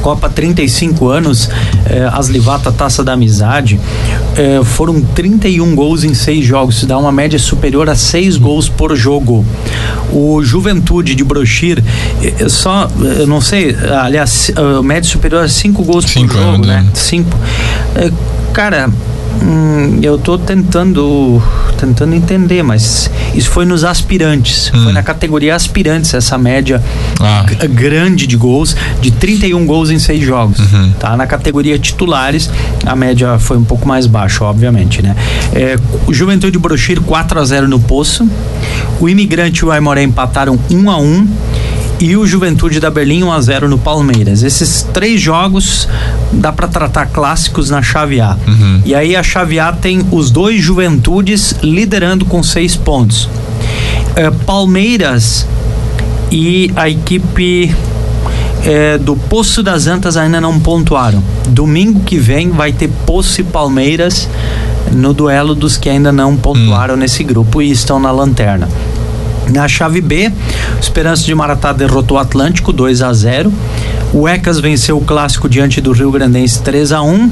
Copa 0.02 0.28
35 0.28 1.08
anos, 1.08 1.48
eh, 1.86 2.08
as 2.12 2.28
Livata 2.28 2.70
Taça 2.70 3.02
da 3.02 3.12
Amizade, 3.12 3.78
eh, 4.36 4.60
foram 4.64 5.00
31 5.00 5.74
gols 5.74 6.04
em 6.04 6.14
seis 6.14 6.44
jogos, 6.44 6.76
isso 6.76 6.86
dá 6.86 6.96
uma 6.98 7.12
média 7.12 7.38
superior 7.38 7.88
a 7.88 7.94
seis 7.94 8.36
gols 8.36 8.68
por 8.68 8.94
jogo. 8.96 9.44
O 10.12 10.42
Juventude 10.42 11.14
de 11.14 11.24
Brochir, 11.24 11.82
eh, 12.22 12.48
só, 12.48 12.88
eh, 13.02 13.22
eu 13.22 13.26
não 13.26 13.40
sei, 13.40 13.76
aliás, 14.00 14.50
eh, 14.50 14.82
média 14.82 15.08
superior 15.08 15.44
a 15.44 15.48
cinco 15.48 15.82
gols 15.82 16.04
Cinco, 16.04 16.34
por 16.34 16.42
jogo, 16.42 16.66
né? 16.66 16.82
né? 16.82 16.90
Cinco. 16.94 17.36
Eh, 17.96 18.12
cara, 18.52 18.90
hum, 19.42 19.98
eu 20.02 20.18
tô 20.18 20.38
tentando 20.38 21.42
tentando 21.78 22.14
entender, 22.14 22.62
mas 22.62 23.10
isso 23.34 23.50
foi 23.50 23.66
nos 23.66 23.84
aspirantes, 23.84 24.68
foi 24.68 24.92
na 24.92 25.02
categoria 25.02 25.54
aspirantes 25.54 26.14
essa 26.14 26.38
média 26.38 26.82
Ah. 27.20 27.44
grande 27.68 28.26
de 28.26 28.34
gols, 28.36 28.74
de 29.00 29.10
31 29.10 29.66
gols 29.66 29.90
em 29.90 29.98
seis 29.98 30.24
jogos. 30.24 30.58
Tá? 30.98 31.16
Na 31.16 31.26
categoria 31.26 31.78
titulares, 31.78 32.50
a 32.84 32.96
média 32.96 33.38
foi 33.38 33.58
um 33.58 33.64
pouco 33.64 33.86
mais 33.86 34.06
baixa, 34.06 34.42
obviamente, 34.44 35.02
né? 35.02 35.14
É, 35.54 35.76
o 36.06 36.14
Juventude 36.14 36.58
Brochir 36.58 37.00
4 37.02 37.38
a 37.40 37.44
0 37.44 37.68
no 37.68 37.78
Poço. 37.78 38.26
O 38.98 39.08
Imigrante 39.08 39.60
e 39.60 39.64
o 39.66 39.70
Aimoré 39.70 40.02
empataram 40.02 40.58
1 40.70 40.90
a 40.90 40.98
1 40.98 41.28
e 41.98 42.16
o 42.16 42.26
Juventude 42.26 42.78
da 42.78 42.90
Berlim 42.90 43.22
1 43.22 43.32
a 43.32 43.40
0 43.40 43.68
no 43.68 43.78
Palmeiras. 43.78 44.42
Esses 44.42 44.82
três 44.92 45.20
jogos 45.20 45.88
dá 46.32 46.52
para 46.52 46.68
tratar 46.68 47.06
clássicos 47.06 47.70
na 47.70 47.82
chave 47.82 48.20
A. 48.20 48.36
E 48.84 48.94
aí 48.94 49.16
a 49.16 49.22
chave 49.22 49.58
A 49.58 49.72
tem 49.72 50.06
os 50.10 50.30
dois 50.30 50.62
Juventudes 50.62 51.54
liderando 51.62 52.24
com 52.24 52.42
seis 52.42 52.76
pontos. 52.76 53.28
É, 54.14 54.30
Palmeiras 54.30 55.46
e 56.30 56.70
a 56.76 56.88
equipe 56.88 57.74
é, 58.64 58.98
do 58.98 59.16
Poço 59.16 59.62
das 59.62 59.86
Antas 59.86 60.16
ainda 60.16 60.40
não 60.40 60.58
pontuaram. 60.60 61.22
Domingo 61.48 62.00
que 62.00 62.18
vem 62.18 62.50
vai 62.50 62.72
ter 62.72 62.90
Poço 63.06 63.40
e 63.40 63.44
Palmeiras 63.44 64.28
no 64.92 65.12
duelo 65.12 65.54
dos 65.54 65.76
que 65.76 65.88
ainda 65.88 66.12
não 66.12 66.36
pontuaram 66.36 66.96
nesse 66.96 67.24
grupo 67.24 67.60
e 67.60 67.70
estão 67.70 67.98
na 67.98 68.10
lanterna. 68.10 68.68
Na 69.50 69.68
chave 69.68 70.00
B, 70.00 70.32
Esperança 70.80 71.24
de 71.24 71.34
Maratá 71.34 71.72
derrotou 71.72 72.16
o 72.16 72.20
Atlântico 72.20 72.72
2 72.72 73.02
a 73.02 73.12
0. 73.12 73.52
O 74.12 74.26
Ecas 74.26 74.60
venceu 74.60 74.96
o 74.96 75.00
clássico 75.00 75.48
diante 75.48 75.80
do 75.80 75.92
Rio 75.92 76.10
Grandense 76.10 76.62
3 76.62 76.92
a 76.92 77.02
1 77.02 77.30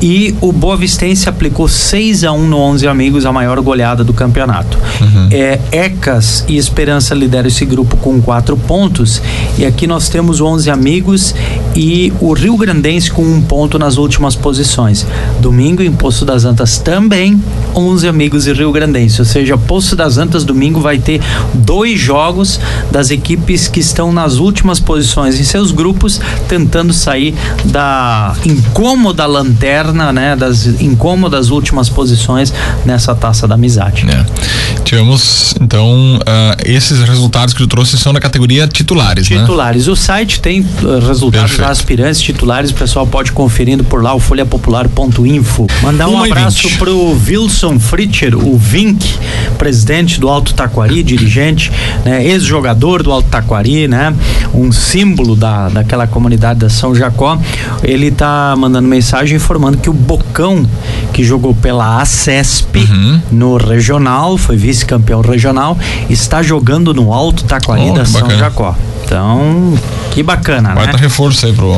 E 0.00 0.34
o 0.40 0.52
Boa 0.52 0.76
Vistense 0.76 1.28
aplicou 1.28 1.66
6 1.66 2.24
a 2.24 2.32
1 2.32 2.46
no 2.46 2.58
11 2.58 2.86
Amigos, 2.86 3.26
a 3.26 3.32
maior 3.32 3.60
goleada 3.60 4.04
do 4.04 4.12
campeonato. 4.12 4.78
Uhum. 5.00 5.28
É, 5.30 5.58
Ecas 5.72 6.44
e 6.48 6.56
Esperança 6.56 7.14
lideram 7.14 7.48
esse 7.48 7.64
grupo 7.64 7.96
com 7.96 8.20
quatro 8.20 8.56
pontos. 8.56 9.22
E 9.58 9.64
aqui 9.64 9.86
nós 9.86 10.08
temos 10.08 10.40
o 10.40 10.46
11 10.46 10.70
Amigos 10.70 11.34
e 11.74 12.12
o 12.20 12.32
Rio 12.32 12.56
Grandense 12.56 13.10
com 13.10 13.22
um 13.22 13.40
ponto 13.40 13.78
nas 13.78 13.96
últimas 13.96 14.36
posições. 14.36 15.06
Domingo 15.40 15.82
em 15.82 15.92
Poço 15.92 16.24
das 16.24 16.44
Antas 16.44 16.78
também 16.78 17.40
11 17.74 18.08
Amigos 18.08 18.46
e 18.46 18.52
Rio 18.52 18.72
Grandense. 18.72 19.20
Ou 19.20 19.24
seja, 19.24 19.56
Poço 19.56 19.96
das 19.96 20.18
Antas 20.18 20.44
domingo 20.44 20.80
vai 20.80 20.98
ter 20.98 21.20
dois 21.54 21.98
jogos 21.98 22.60
das 22.90 23.10
equipes 23.10 23.68
que 23.68 23.80
estão 23.80 24.12
nas 24.12 24.36
últimas 24.36 24.80
posições 24.80 25.38
em 25.38 25.44
seus 25.44 25.70
grupos, 25.70 26.20
tentando 26.48 26.92
sair 26.92 27.34
da 27.64 28.34
incômoda 28.44 29.26
lanterna, 29.26 30.12
né, 30.12 30.36
das 30.36 30.66
incômodas 30.66 31.50
últimas 31.50 31.88
posições 31.88 32.52
nessa 32.84 33.14
taça 33.14 33.46
da 33.46 33.54
amizade. 33.54 34.06
É. 34.08 34.82
Tivemos 34.84 35.54
então 35.60 36.16
uh, 36.16 36.62
esses 36.64 37.00
resultados 37.00 37.54
que 37.54 37.60
tu 37.60 37.66
trouxe 37.66 37.98
são 37.98 38.12
da 38.12 38.20
categoria 38.20 38.66
titulares, 38.66 39.30
né? 39.30 39.40
Titulares. 39.40 39.86
Né? 39.86 39.92
O 39.92 39.96
site 39.96 40.40
tem 40.40 40.60
uh, 40.60 41.06
resultados 41.06 41.50
Perfeito. 41.50 41.60
das 41.60 41.70
aspirantes 41.70 42.20
titulares, 42.20 42.70
o 42.70 42.74
pessoal 42.74 43.06
pode 43.06 43.32
conferindo 43.32 43.84
por 43.84 44.02
lá 44.02 44.14
o 44.14 44.20
folhapopular.info. 44.20 45.66
Mandar 45.82 46.08
um 46.08 46.22
abraço 46.22 46.68
pro 46.78 47.16
Wilson 47.26 47.61
Fritcher, 47.78 48.36
o 48.36 48.56
Vink, 48.56 49.18
presidente 49.58 50.18
do 50.20 50.28
Alto 50.28 50.54
Taquari, 50.54 51.02
dirigente, 51.02 51.70
né, 52.04 52.24
ex-jogador 52.24 53.02
do 53.02 53.12
Alto 53.12 53.28
Taquari, 53.28 53.86
né, 53.86 54.14
um 54.54 54.72
símbolo 54.72 55.36
da, 55.36 55.68
daquela 55.68 56.06
comunidade 56.06 56.60
da 56.60 56.68
São 56.68 56.94
Jacó. 56.94 57.38
Ele 57.82 58.10
tá 58.10 58.54
mandando 58.56 58.88
mensagem 58.88 59.36
informando 59.36 59.78
que 59.78 59.88
o 59.88 59.92
Bocão, 59.92 60.66
que 61.12 61.22
jogou 61.22 61.54
pela 61.54 62.00
ACESP 62.00 62.78
uhum. 62.78 63.20
no 63.30 63.56
regional, 63.56 64.36
foi 64.36 64.56
vice-campeão 64.56 65.20
regional, 65.20 65.78
está 66.10 66.42
jogando 66.42 66.92
no 66.92 67.12
Alto 67.12 67.44
Taquari 67.44 67.90
oh, 67.90 67.94
da 67.94 68.04
São 68.04 68.22
bacana. 68.22 68.38
Jacó. 68.38 68.76
Então, 69.12 69.78
que 70.10 70.22
bacana, 70.22 70.74
Vai 70.74 70.86
né? 70.86 70.92
dar 70.92 70.98
reforço 70.98 71.44
aí 71.44 71.52
pro 71.52 71.70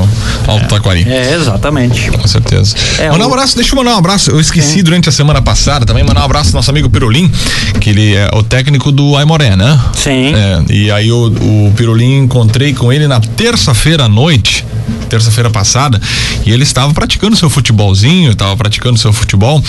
Alto 0.46 0.64
é, 0.66 0.68
Taquari. 0.68 1.04
É, 1.04 1.34
exatamente. 1.34 2.08
Com 2.12 2.28
certeza. 2.28 2.76
É, 2.96 3.10
mandar 3.10 3.24
um 3.26 3.32
abraço, 3.32 3.56
deixa 3.56 3.72
eu 3.72 3.76
mandar 3.76 3.96
um 3.96 3.98
abraço. 3.98 4.30
Eu 4.30 4.38
esqueci 4.38 4.84
durante 4.84 5.08
a 5.08 5.12
semana 5.12 5.42
passada 5.42 5.84
também, 5.84 6.04
mandar 6.04 6.20
um 6.20 6.24
abraço 6.26 6.50
ao 6.50 6.54
nosso 6.54 6.70
amigo 6.70 6.88
Pirolim, 6.88 7.28
que 7.80 7.90
ele 7.90 8.14
é 8.14 8.30
o 8.34 8.44
técnico 8.44 8.92
do 8.92 9.16
Aimoré, 9.16 9.56
né? 9.56 9.80
Sim. 9.94 10.32
É, 10.32 10.72
e 10.72 10.92
aí 10.92 11.10
o, 11.10 11.26
o 11.26 11.72
Pirolim 11.76 12.18
encontrei 12.18 12.72
com 12.72 12.92
ele 12.92 13.08
na 13.08 13.18
terça-feira 13.18 14.04
à 14.04 14.08
noite 14.08 14.64
terça-feira 15.14 15.50
passada, 15.50 16.00
e 16.44 16.50
ele 16.50 16.62
estava 16.62 16.92
praticando 16.92 17.36
seu 17.36 17.48
futebolzinho, 17.48 18.32
estava 18.32 18.56
praticando 18.56 18.98
seu 18.98 19.12
futebol 19.12 19.62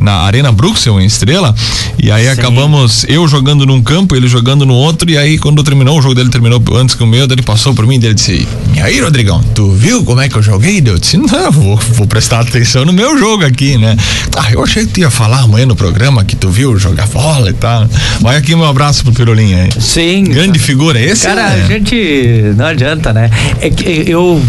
na 0.00 0.12
Arena 0.22 0.52
Bruxel, 0.52 1.00
em 1.00 1.06
Estrela, 1.06 1.54
e 1.98 2.10
aí 2.10 2.24
Sim. 2.24 2.30
acabamos 2.30 3.04
eu 3.08 3.26
jogando 3.26 3.64
num 3.64 3.82
campo, 3.82 4.14
ele 4.14 4.28
jogando 4.28 4.66
no 4.66 4.74
outro, 4.74 5.10
e 5.10 5.16
aí 5.16 5.38
quando 5.38 5.62
terminou, 5.62 5.98
o 5.98 6.02
jogo 6.02 6.14
dele 6.14 6.28
terminou 6.28 6.62
antes 6.74 6.94
que 6.94 7.02
o 7.02 7.06
meu, 7.10 7.24
ele 7.24 7.42
passou 7.42 7.74
por 7.74 7.86
mim 7.86 7.98
e 8.00 8.06
ele 8.06 8.14
disse, 8.14 8.46
e 8.74 8.80
aí 8.80 9.00
Rodrigão, 9.00 9.42
tu 9.54 9.70
viu 9.72 10.04
como 10.04 10.20
é 10.20 10.28
que 10.28 10.36
eu 10.36 10.42
joguei? 10.42 10.82
Eu 10.84 10.98
disse, 10.98 11.16
não, 11.16 11.50
vou, 11.52 11.76
vou 11.76 12.06
prestar 12.06 12.40
atenção 12.40 12.84
no 12.84 12.92
meu 12.92 13.18
jogo 13.18 13.44
aqui, 13.44 13.76
né? 13.76 13.96
Ah, 14.36 14.52
eu 14.52 14.62
achei 14.62 14.86
que 14.86 14.92
tu 14.92 15.00
ia 15.00 15.10
falar 15.10 15.40
amanhã 15.40 15.66
no 15.66 15.76
programa 15.76 16.24
que 16.24 16.36
tu 16.36 16.48
viu 16.48 16.78
jogar 16.78 17.06
bola 17.08 17.50
e 17.50 17.54
tal. 17.54 17.86
Vai 18.20 18.36
aqui 18.36 18.54
meu 18.54 18.66
abraço 18.66 19.02
pro 19.04 19.12
Pirolinha 19.12 19.64
aí. 19.64 19.70
Sim. 19.80 20.24
Grande 20.24 20.58
figura, 20.58 21.00
esse 21.00 21.26
Cara, 21.26 21.56
é. 21.56 21.62
a 21.62 21.66
gente 21.66 22.54
não 22.56 22.66
adianta, 22.66 23.12
né? 23.12 23.30
É 23.60 23.68
que 23.68 24.08
eu 24.08 24.40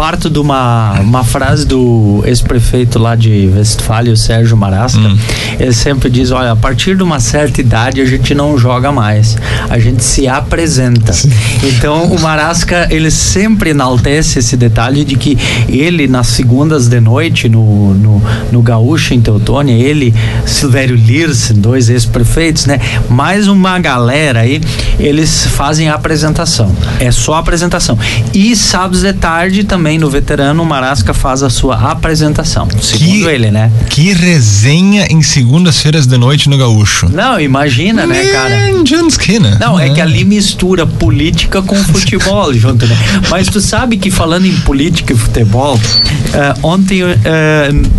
parto 0.00 0.30
de 0.30 0.38
uma, 0.38 0.98
uma 1.00 1.22
frase 1.22 1.66
do 1.66 2.22
ex-prefeito 2.24 2.98
lá 2.98 3.14
de 3.14 3.50
Westfália, 3.54 4.10
o 4.10 4.16
Sérgio 4.16 4.56
Marasca. 4.56 4.98
Hum. 4.98 5.18
Ele 5.58 5.74
sempre 5.74 6.08
diz: 6.08 6.30
olha, 6.30 6.52
a 6.52 6.56
partir 6.56 6.96
de 6.96 7.02
uma 7.02 7.20
certa 7.20 7.60
idade 7.60 8.00
a 8.00 8.06
gente 8.06 8.34
não 8.34 8.56
joga 8.56 8.90
mais, 8.90 9.36
a 9.68 9.78
gente 9.78 10.02
se 10.02 10.26
apresenta. 10.26 11.12
Sim. 11.12 11.30
Então 11.62 11.99
o 12.04 12.20
Marasca 12.20 12.88
ele 12.90 13.10
sempre 13.10 13.70
enaltece 13.70 14.38
esse 14.38 14.56
detalhe 14.56 15.04
de 15.04 15.16
que 15.16 15.36
ele 15.68 16.06
nas 16.06 16.28
segundas 16.28 16.88
de 16.88 17.00
noite 17.00 17.48
no, 17.48 17.94
no, 17.94 18.22
no 18.50 18.62
Gaúcho 18.62 19.12
em 19.12 19.20
Teutônia, 19.20 19.74
ele, 19.74 20.14
Silvério 20.46 20.96
Lirsen, 20.96 21.56
dois 21.56 21.90
ex-prefeitos, 21.90 22.66
né? 22.66 22.80
Mais 23.08 23.48
uma 23.48 23.78
galera 23.78 24.40
aí, 24.40 24.60
eles 24.98 25.46
fazem 25.46 25.88
a 25.88 25.94
apresentação. 25.94 26.74
É 26.98 27.10
só 27.10 27.34
apresentação. 27.34 27.98
E 28.32 28.54
sábados 28.54 29.02
de 29.02 29.12
tarde 29.12 29.64
também 29.64 29.90
também 29.90 29.98
no 29.98 30.10
veterano, 30.10 30.62
o 30.62 30.66
Marasca 30.66 31.14
faz 31.14 31.42
a 31.42 31.48
sua 31.48 31.74
apresentação. 31.90 32.68
Segundo 32.80 33.08
que, 33.08 33.24
ele, 33.24 33.50
né? 33.50 33.72
Que 33.88 34.12
resenha 34.12 35.06
em 35.10 35.22
segundas-feiras 35.22 36.06
de 36.06 36.16
noite 36.16 36.48
no 36.50 36.56
Gaúcho. 36.58 37.08
Não, 37.08 37.40
imagina, 37.40 38.06
né, 38.06 38.22
cara? 38.26 38.82
John 38.84 39.08
Skinner. 39.08 39.58
Não, 39.58 39.80
é. 39.80 39.88
é 39.88 39.94
que 39.94 40.00
ali 40.00 40.22
mistura 40.22 40.86
política 40.86 41.62
com 41.62 41.82
futebol 41.92 42.52
junto, 42.54 42.86
né? 42.86 42.96
Mas 43.28 43.48
tu 43.48 43.60
sabe 43.60 43.96
que 43.96 44.10
falando 44.10 44.46
em 44.46 44.56
política 44.60 45.12
e 45.12 45.16
futebol, 45.16 45.76
uh, 45.76 46.66
ontem 46.66 47.02
uh, 47.02 47.16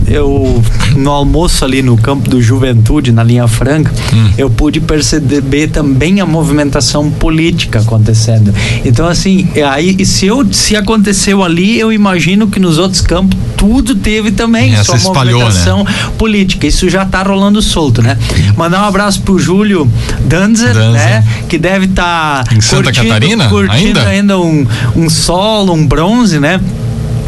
eu, 0.08 0.64
no 0.96 1.12
almoço 1.12 1.64
ali 1.64 1.82
no 1.82 1.98
campo 1.98 2.30
do 2.30 2.42
Juventude, 2.42 3.12
na 3.12 3.24
linha 3.24 3.48
franca, 3.48 3.92
hum. 4.14 4.32
eu 4.38 4.50
pude 4.50 4.80
perceber 4.80 5.68
também 5.68 6.22
a 6.22 6.26
movimentação 6.26 7.10
política 7.10 7.80
acontecendo. 7.80 8.54
Então, 8.84 9.08
assim, 9.08 9.48
aí 9.70 10.06
se 10.06 10.26
eu 10.26 10.52
se 10.52 10.76
aconteceu 10.76 11.44
ali, 11.44 11.80
eu 11.80 11.92
imagino 11.92 12.48
que 12.48 12.60
nos 12.60 12.78
outros 12.78 13.02
campos 13.02 13.38
tudo 13.58 13.94
teve 13.96 14.32
também 14.32 14.74
Essa 14.74 14.86
sua 14.86 14.96
espalhou, 14.96 15.40
movimentação 15.40 15.84
né? 15.84 15.94
política. 16.18 16.66
Isso 16.66 16.90
já 16.90 17.04
está 17.04 17.22
rolando 17.22 17.62
solto, 17.62 18.02
né? 18.02 18.18
Mandar 18.58 18.82
um 18.82 18.86
abraço 18.86 19.22
pro 19.22 19.38
Júlio 19.38 19.90
Danzer, 20.22 20.74
Danzer. 20.74 20.94
né? 20.94 21.24
Que 21.48 21.58
deve 21.58 21.86
estar 21.86 22.44
tá 22.44 22.56
em 22.56 22.60
Santa 22.60 22.86
curtindo, 22.86 23.08
Catarina 23.08 23.50
curtindo 23.50 23.81
ainda, 23.88 24.08
ainda 24.08 24.40
um, 24.40 24.66
um 24.96 25.10
solo, 25.10 25.74
um 25.74 25.86
bronze, 25.86 26.40
né? 26.40 26.60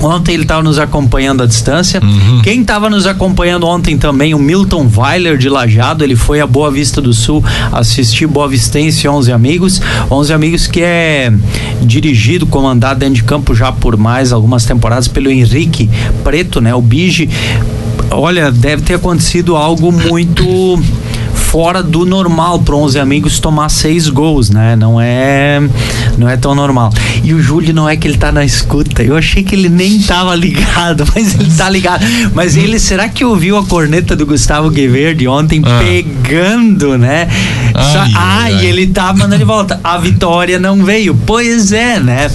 Ontem 0.04 0.34
ele 0.34 0.44
estava 0.44 0.62
nos 0.62 0.78
acompanhando 0.80 1.44
à 1.44 1.46
distância. 1.46 2.02
Uhum. 2.04 2.42
Quem 2.42 2.62
estava 2.62 2.90
nos 2.90 3.08
acompanhando 3.08 3.66
ontem 3.66 3.98
também, 3.98 4.34
o 4.34 4.40
Milton 4.40 4.90
Weiler 4.94 5.38
de 5.38 5.48
Lajado, 5.48 6.04
ele 6.04 6.16
foi 6.16 6.42
a 6.42 6.48
Boa 6.48 6.70
Vista 6.70 7.02
do 7.02 7.14
Sul 7.14 7.44
assistir 7.72 8.28
Boa 8.28 8.48
Vistense 8.50 9.08
11 9.08 9.32
Amigos. 9.32 9.82
11 10.12 10.34
Amigos 10.34 10.68
que 10.68 10.82
é 10.82 11.32
dirigido, 11.82 12.46
comandado 12.46 13.00
dentro 13.00 13.16
de 13.16 13.24
campo 13.24 13.56
já 13.56 13.72
por 13.72 13.96
mais 13.96 14.34
algumas 14.34 14.66
temporadas 14.66 15.08
pelo 15.08 15.30
Henrique 15.30 15.90
Preto, 16.22 16.60
né? 16.60 16.76
O 16.76 16.82
Bige. 16.82 17.30
Olha, 18.12 18.52
deve 18.52 18.82
ter 18.82 18.96
acontecido 18.96 19.56
algo 19.56 19.92
muito 19.92 20.44
fora 21.54 21.84
do 21.84 22.04
normal 22.04 22.58
para 22.62 22.76
11 22.76 22.98
amigos 22.98 23.40
tomar 23.40 23.70
seis 23.70 24.10
gols, 24.10 24.50
né? 24.50 24.76
Não 24.76 25.00
é 25.00 25.62
não 26.18 26.28
é 26.28 26.36
tão 26.36 26.56
normal. 26.56 26.92
E 27.24 27.32
o 27.32 27.40
Júlio 27.40 27.72
não 27.76 27.88
é 27.88 27.96
que 27.96 28.08
ele 28.08 28.18
tá 28.18 28.32
na 28.32 28.44
escuta. 28.44 29.04
Eu 29.04 29.16
achei 29.16 29.44
que 29.44 29.54
ele 29.54 29.70
nem 29.70 30.00
tava 30.02 30.34
ligado, 30.34 31.06
mas 31.14 31.36
ele 31.36 31.54
tá 31.56 31.70
ligado. 31.70 32.04
Mas 32.34 32.58
ele 32.58 32.80
será 32.80 33.08
que 33.08 33.24
ouviu 33.24 33.56
a 33.56 33.64
corneta 33.64 34.16
do 34.16 34.26
Gustavo 34.26 34.72
Gueverde 34.72 35.28
ontem 35.28 35.62
ah. 35.64 35.80
pegando, 35.80 36.98
né? 36.98 37.28
Ai, 37.72 37.94
Só, 37.94 38.00
ai, 38.00 38.12
ah, 38.16 38.44
ai. 38.46 38.64
e 38.64 38.66
ele 38.66 38.88
tá 38.88 39.14
mandando 39.14 39.38
de 39.38 39.44
volta. 39.44 39.80
A 39.84 40.00
vitória 40.00 40.58
não 40.58 40.84
veio. 40.84 41.14
Pois 41.14 41.72
é, 41.72 42.00
né? 42.00 42.32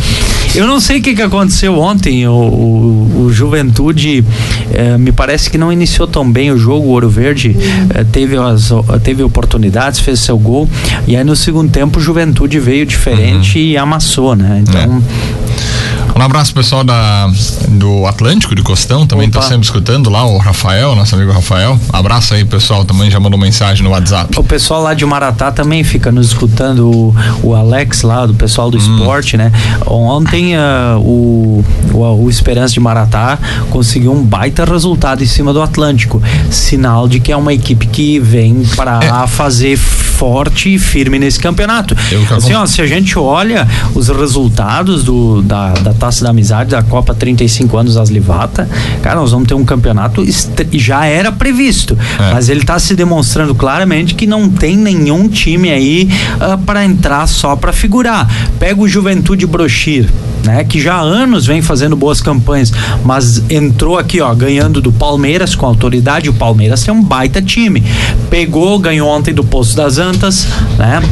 Eu 0.54 0.66
não 0.66 0.80
sei 0.80 0.98
o 0.98 1.02
que, 1.02 1.14
que 1.14 1.22
aconteceu 1.22 1.78
ontem. 1.78 2.26
O, 2.26 2.32
o, 2.32 3.24
o 3.26 3.32
Juventude 3.32 4.24
eh, 4.72 4.98
me 4.98 5.12
parece 5.12 5.50
que 5.50 5.58
não 5.58 5.72
iniciou 5.72 6.06
tão 6.06 6.30
bem 6.30 6.50
o 6.50 6.58
jogo. 6.58 6.86
O 6.86 6.90
Ouro 6.90 7.08
Verde 7.08 7.56
eh, 7.94 8.04
teve, 8.10 8.36
as, 8.36 8.70
teve 9.02 9.22
oportunidades, 9.22 10.00
fez 10.00 10.20
seu 10.20 10.38
gol. 10.38 10.68
E 11.06 11.16
aí 11.16 11.24
no 11.24 11.36
segundo 11.36 11.70
tempo 11.70 11.98
o 11.98 12.02
Juventude 12.02 12.58
veio 12.58 12.86
diferente 12.86 13.58
uhum. 13.58 13.64
e 13.64 13.76
amassou, 13.76 14.34
né? 14.34 14.62
Então. 14.66 15.02
É. 15.24 15.97
Um 16.18 16.22
abraço 16.22 16.52
pessoal 16.52 16.82
da, 16.82 17.30
do 17.68 18.04
Atlântico, 18.04 18.52
de 18.52 18.60
Costão, 18.60 19.06
também 19.06 19.28
está 19.28 19.40
sempre 19.40 19.62
escutando 19.62 20.10
lá, 20.10 20.26
o 20.26 20.36
Rafael, 20.36 20.96
nosso 20.96 21.14
amigo 21.14 21.30
Rafael. 21.30 21.78
Abraço 21.92 22.34
aí, 22.34 22.44
pessoal, 22.44 22.84
também 22.84 23.08
já 23.08 23.20
mandou 23.20 23.38
mensagem 23.38 23.84
no 23.84 23.90
WhatsApp. 23.90 24.36
O 24.36 24.42
pessoal 24.42 24.82
lá 24.82 24.94
de 24.94 25.06
Maratá 25.06 25.52
também 25.52 25.84
fica 25.84 26.10
nos 26.10 26.26
escutando, 26.26 26.90
o, 26.90 27.14
o 27.40 27.54
Alex 27.54 28.02
lá, 28.02 28.26
do 28.26 28.34
pessoal 28.34 28.68
do 28.68 28.76
hum. 28.76 28.80
esporte, 28.80 29.36
né? 29.36 29.52
Ontem 29.86 30.56
uh, 30.56 30.98
o, 30.98 31.64
o, 31.92 32.24
o 32.24 32.28
Esperança 32.28 32.74
de 32.74 32.80
Maratá 32.80 33.38
conseguiu 33.70 34.12
um 34.12 34.20
baita 34.20 34.64
resultado 34.64 35.22
em 35.22 35.26
cima 35.26 35.52
do 35.52 35.62
Atlântico. 35.62 36.20
Sinal 36.50 37.06
de 37.06 37.20
que 37.20 37.30
é 37.30 37.36
uma 37.36 37.54
equipe 37.54 37.86
que 37.86 38.18
vem 38.18 38.64
para 38.74 38.98
é. 39.04 39.26
fazer 39.28 39.76
forte 39.76 40.74
e 40.74 40.78
firme 40.80 41.16
nesse 41.16 41.38
campeonato. 41.38 41.96
Assim, 42.36 42.54
ó, 42.54 42.66
se 42.66 42.82
a 42.82 42.86
gente 42.88 43.16
olha 43.16 43.68
os 43.94 44.08
resultados 44.08 45.04
do, 45.04 45.40
da, 45.42 45.74
da 45.74 45.94
Taça 46.08 46.24
da 46.24 46.30
Amizade, 46.30 46.70
da 46.70 46.82
Copa 46.82 47.14
35 47.14 47.76
anos 47.76 47.98
Aslivata, 47.98 48.66
cara, 49.02 49.20
nós 49.20 49.30
vamos 49.30 49.46
ter 49.46 49.52
um 49.52 49.64
campeonato 49.64 50.24
já 50.72 51.04
era 51.04 51.30
previsto, 51.30 51.98
é. 52.18 52.32
mas 52.32 52.48
ele 52.48 52.60
está 52.60 52.78
se 52.78 52.94
demonstrando 52.94 53.54
claramente 53.54 54.14
que 54.14 54.26
não 54.26 54.48
tem 54.48 54.74
nenhum 54.74 55.28
time 55.28 55.70
aí 55.70 56.08
uh, 56.40 56.52
ah, 56.52 56.58
para 56.64 56.82
entrar 56.82 57.26
só 57.26 57.54
para 57.56 57.74
figurar. 57.74 58.26
Pega 58.58 58.80
o 58.80 58.88
Juventude 58.88 59.46
Brochir, 59.46 60.08
né? 60.44 60.64
Que 60.64 60.80
já 60.80 60.94
há 60.94 61.00
anos 61.00 61.44
vem 61.44 61.60
fazendo 61.60 61.94
boas 61.94 62.22
campanhas, 62.22 62.72
mas 63.04 63.42
entrou 63.50 63.98
aqui, 63.98 64.22
ó, 64.22 64.34
ganhando 64.34 64.80
do 64.80 64.90
Palmeiras 64.90 65.54
com 65.54 65.66
autoridade. 65.66 66.30
O 66.30 66.32
Palmeiras 66.32 66.82
tem 66.82 66.94
um 66.94 67.02
baita 67.02 67.42
time. 67.42 67.84
Pegou, 68.30 68.78
ganhou 68.78 69.10
ontem 69.10 69.34
do 69.34 69.44
Poço 69.44 69.76
das 69.76 69.98
Antas, 69.98 70.48
né? 70.78 71.02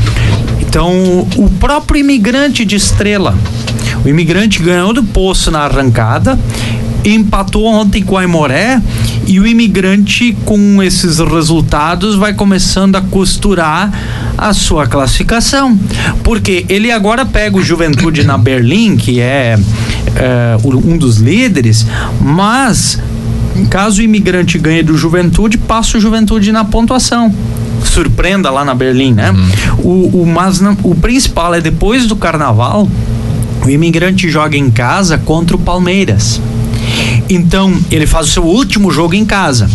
Então, 0.59 0.90
o 1.37 1.50
próprio 1.61 2.00
imigrante 2.00 2.64
de 2.64 2.76
estrela. 2.76 3.35
O 4.05 4.09
imigrante 4.09 4.62
ganhou 4.62 4.92
do 4.92 5.03
Poço 5.03 5.51
na 5.51 5.61
arrancada, 5.61 6.38
empatou 7.05 7.64
ontem 7.66 8.03
com 8.03 8.16
a 8.16 8.25
Imoré 8.25 8.81
e 9.27 9.38
o 9.40 9.46
imigrante 9.46 10.37
com 10.44 10.83
esses 10.83 11.18
resultados 11.18 12.16
vai 12.16 12.35
começando 12.35 12.96
a 12.96 13.01
costurar 13.01 13.92
a 14.37 14.53
sua 14.53 14.87
classificação, 14.87 15.79
porque 16.22 16.66
ele 16.68 16.90
agora 16.90 17.25
pega 17.25 17.57
o 17.57 17.62
Juventude 17.62 18.25
na 18.25 18.37
Berlim, 18.37 18.96
que 18.96 19.20
é, 19.20 19.59
é 20.16 20.57
um 20.64 20.96
dos 20.96 21.18
líderes, 21.18 21.87
mas 22.20 23.01
caso 23.70 24.01
o 24.01 24.05
imigrante 24.05 24.59
ganhe 24.59 24.83
do 24.83 24.96
Juventude, 24.96 25.59
passa 25.59 25.99
o 25.99 26.01
Juventude 26.01 26.53
na 26.53 26.64
pontuação 26.64 27.35
surpreenda 27.85 28.51
lá 28.51 28.64
na 28.64 28.75
Berlim, 28.75 29.14
né? 29.14 29.31
Uhum. 29.31 29.79
O, 29.79 30.22
o, 30.22 30.27
mas 30.27 30.61
não, 30.61 30.77
o 30.83 30.94
principal 30.94 31.55
é 31.55 31.61
depois 31.61 32.07
do 32.07 32.16
carnaval, 32.16 32.88
o 33.66 33.70
imigrante 33.70 34.31
joga 34.31 34.57
em 34.57 34.70
casa 34.70 35.18
contra 35.18 35.57
o 35.57 35.59
Palmeiras. 35.59 36.40
Então, 37.29 37.76
ele 37.90 38.07
faz 38.07 38.29
o 38.29 38.31
seu 38.31 38.44
último 38.44 38.92
jogo 38.92 39.14
em 39.14 39.24
casa. 39.24 39.68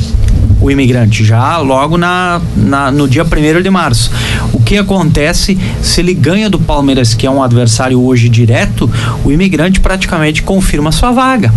O 0.61 0.71
imigrante, 0.71 1.25
já 1.25 1.57
logo 1.57 1.97
na, 1.97 2.39
na 2.55 2.89
no 2.89 3.05
dia 3.05 3.25
1 3.25 3.61
de 3.61 3.69
março. 3.69 4.09
O 4.53 4.61
que 4.61 4.77
acontece 4.77 5.57
se 5.81 5.99
ele 5.99 6.13
ganha 6.13 6.49
do 6.49 6.57
Palmeiras, 6.57 7.13
que 7.13 7.27
é 7.27 7.29
um 7.29 7.43
adversário 7.43 8.01
hoje 8.01 8.29
direto, 8.29 8.89
o 9.25 9.31
imigrante 9.31 9.81
praticamente 9.81 10.41
confirma 10.41 10.93
sua 10.93 11.11
vaga. 11.11 11.53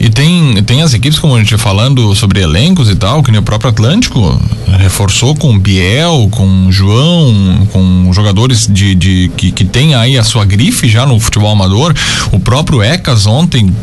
E 0.00 0.10
tem, 0.10 0.62
tem 0.64 0.82
as 0.82 0.92
equipes, 0.92 1.18
como 1.18 1.34
a 1.34 1.38
gente 1.38 1.56
falando 1.56 2.14
sobre 2.14 2.40
elencos 2.40 2.90
e 2.90 2.96
tal, 2.96 3.22
que 3.22 3.30
nem 3.30 3.40
o 3.40 3.42
próprio 3.42 3.70
Atlântico 3.70 4.40
reforçou 4.78 5.34
com 5.34 5.58
Biel, 5.58 6.28
com 6.30 6.70
João, 6.70 7.66
com 7.72 8.12
jogadores 8.12 8.66
de, 8.66 8.94
de 8.94 9.30
que, 9.36 9.50
que 9.52 9.64
tem 9.64 9.94
aí 9.94 10.18
a 10.18 10.24
sua 10.24 10.44
grife 10.44 10.88
já 10.88 11.06
no 11.06 11.18
futebol 11.18 11.50
amador. 11.50 11.94
O 12.32 12.38
próprio 12.38 12.82
Ecas 12.82 13.26
ontem 13.26 13.74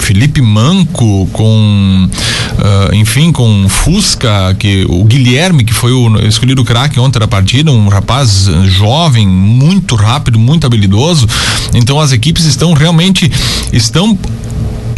Felipe 0.00 0.40
Manco, 0.40 1.28
com 1.32 2.08
uh, 2.08 2.94
enfim, 2.94 3.30
com 3.30 3.68
Fusca, 3.68 4.54
que 4.58 4.84
o 4.88 5.04
Guilherme, 5.04 5.62
que 5.62 5.72
foi 5.72 5.92
o 5.92 6.16
escolhido 6.26 6.64
craque 6.64 6.98
ontem 6.98 7.18
da 7.18 7.28
partida, 7.28 7.70
um 7.70 7.88
rapaz 7.88 8.48
jovem, 8.64 9.28
muito 9.28 9.94
rápido, 9.94 10.38
muito 10.38 10.66
habilidoso. 10.66 11.28
Então 11.74 12.00
as 12.00 12.12
equipes 12.12 12.44
estão 12.44 12.72
realmente 12.72 13.30
estão 13.72 14.18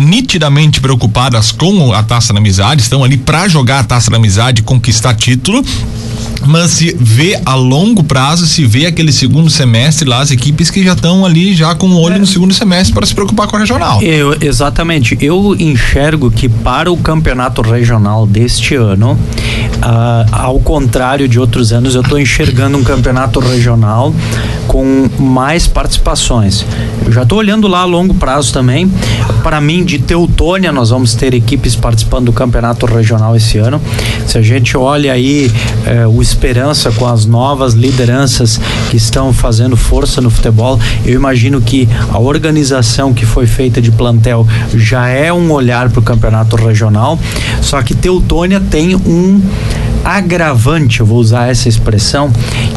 nitidamente 0.03 0.81
preocupadas 0.81 1.53
com 1.53 1.93
a 1.93 2.03
taça 2.03 2.33
da 2.33 2.39
amizade, 2.39 2.83
estão 2.83 3.05
ali 3.05 3.17
para 3.17 3.49
jogar 3.49 3.81
a 3.81 3.85
taça 3.85 4.11
da 4.11 4.17
amizade 4.17 4.63
conquistar 4.63 5.15
título 5.15 5.65
mas 6.47 6.73
se 6.73 6.97
vê 6.99 7.41
a 7.45 7.55
longo 7.55 8.03
prazo, 8.03 8.47
se 8.47 8.65
vê 8.65 8.87
aquele 8.87 9.13
segundo 9.13 9.51
semestre 9.51 10.09
lá, 10.09 10.21
as 10.21 10.31
equipes 10.31 10.71
que 10.71 10.83
já 10.83 10.93
estão 10.93 11.25
ali 11.25 11.55
já 11.55 11.75
com 11.75 11.89
o 11.89 12.01
olho 12.01 12.17
é. 12.17 12.19
no 12.19 12.27
segundo 12.27 12.53
semestre 12.55 12.95
para 12.95 13.07
se 13.07 13.15
preocupar 13.15 13.47
com 13.47 13.57
a 13.57 13.59
regional. 13.61 14.03
Eu, 14.03 14.37
exatamente. 14.41 15.17
Eu 15.21 15.57
enxergo 15.59 16.31
que 16.31 16.49
para 16.49 16.91
o 16.91 16.97
campeonato 16.97 17.63
regional 17.63 18.27
deste 18.27 18.75
ano, 18.75 19.13
uh, 19.13 20.29
ao 20.33 20.59
contrário 20.61 21.29
de 21.29 21.39
outros 21.39 21.73
anos, 21.73 21.95
eu 21.95 22.03
estou 22.03 22.19
enxergando 22.19 22.77
um 22.79 22.85
campeonato 22.85 23.41
regional 23.41 24.15
com 24.67 25.09
mais 25.19 25.67
participações. 25.67 26.65
Eu 27.05 27.13
já 27.13 27.23
estou 27.23 27.39
olhando 27.39 27.69
lá 27.69 27.81
a 27.81 27.85
longo 27.85 28.15
prazo 28.15 28.53
também. 28.53 28.91
Para 29.43 29.61
mim, 29.61 29.85
de 29.85 29.99
Teutônia, 29.99 30.73
nós 30.73 30.91
vamos 30.91 31.15
ter 31.15 31.35
equipes 31.35 31.75
participando 31.75 32.27
do 32.27 32.33
campeonato 32.33 32.87
regional 32.87 33.35
esse 33.37 33.59
ano. 33.59 33.81
Se 34.27 34.39
a 34.39 34.43
gente 34.43 34.77
olha 34.77 35.13
aí 35.13 35.51
eh, 35.85 36.07
o 36.07 36.23
Esperança 36.33 36.91
com 36.91 37.07
as 37.07 37.27
novas 37.27 37.75
lideranças 37.75 38.59
que 38.91 38.97
estão 38.97 39.33
fazendo 39.33 39.77
força 39.77 40.21
no 40.21 40.31
futebol, 40.31 40.81
eu 41.05 41.15
imagino 41.15 41.61
que 41.61 41.89
a 42.11 42.19
organização 42.19 43.13
que 43.13 43.27
foi 43.27 43.47
feita 43.47 43.83
de 43.83 43.93
plantel 43.93 44.47
já 44.75 45.09
é 45.09 45.31
um 45.33 45.53
olhar 45.53 45.91
para 45.91 46.01
o 46.01 46.03
campeonato 46.03 46.57
regional. 46.57 47.19
Só 47.61 47.83
que 47.83 47.95
Teutônia 47.95 48.61
tem 48.61 48.97
um 48.97 49.43
agravante, 50.05 51.01
eu 51.01 51.07
vou 51.07 51.19
usar 51.19 51.49
essa 51.49 51.69
expressão, 51.69 52.31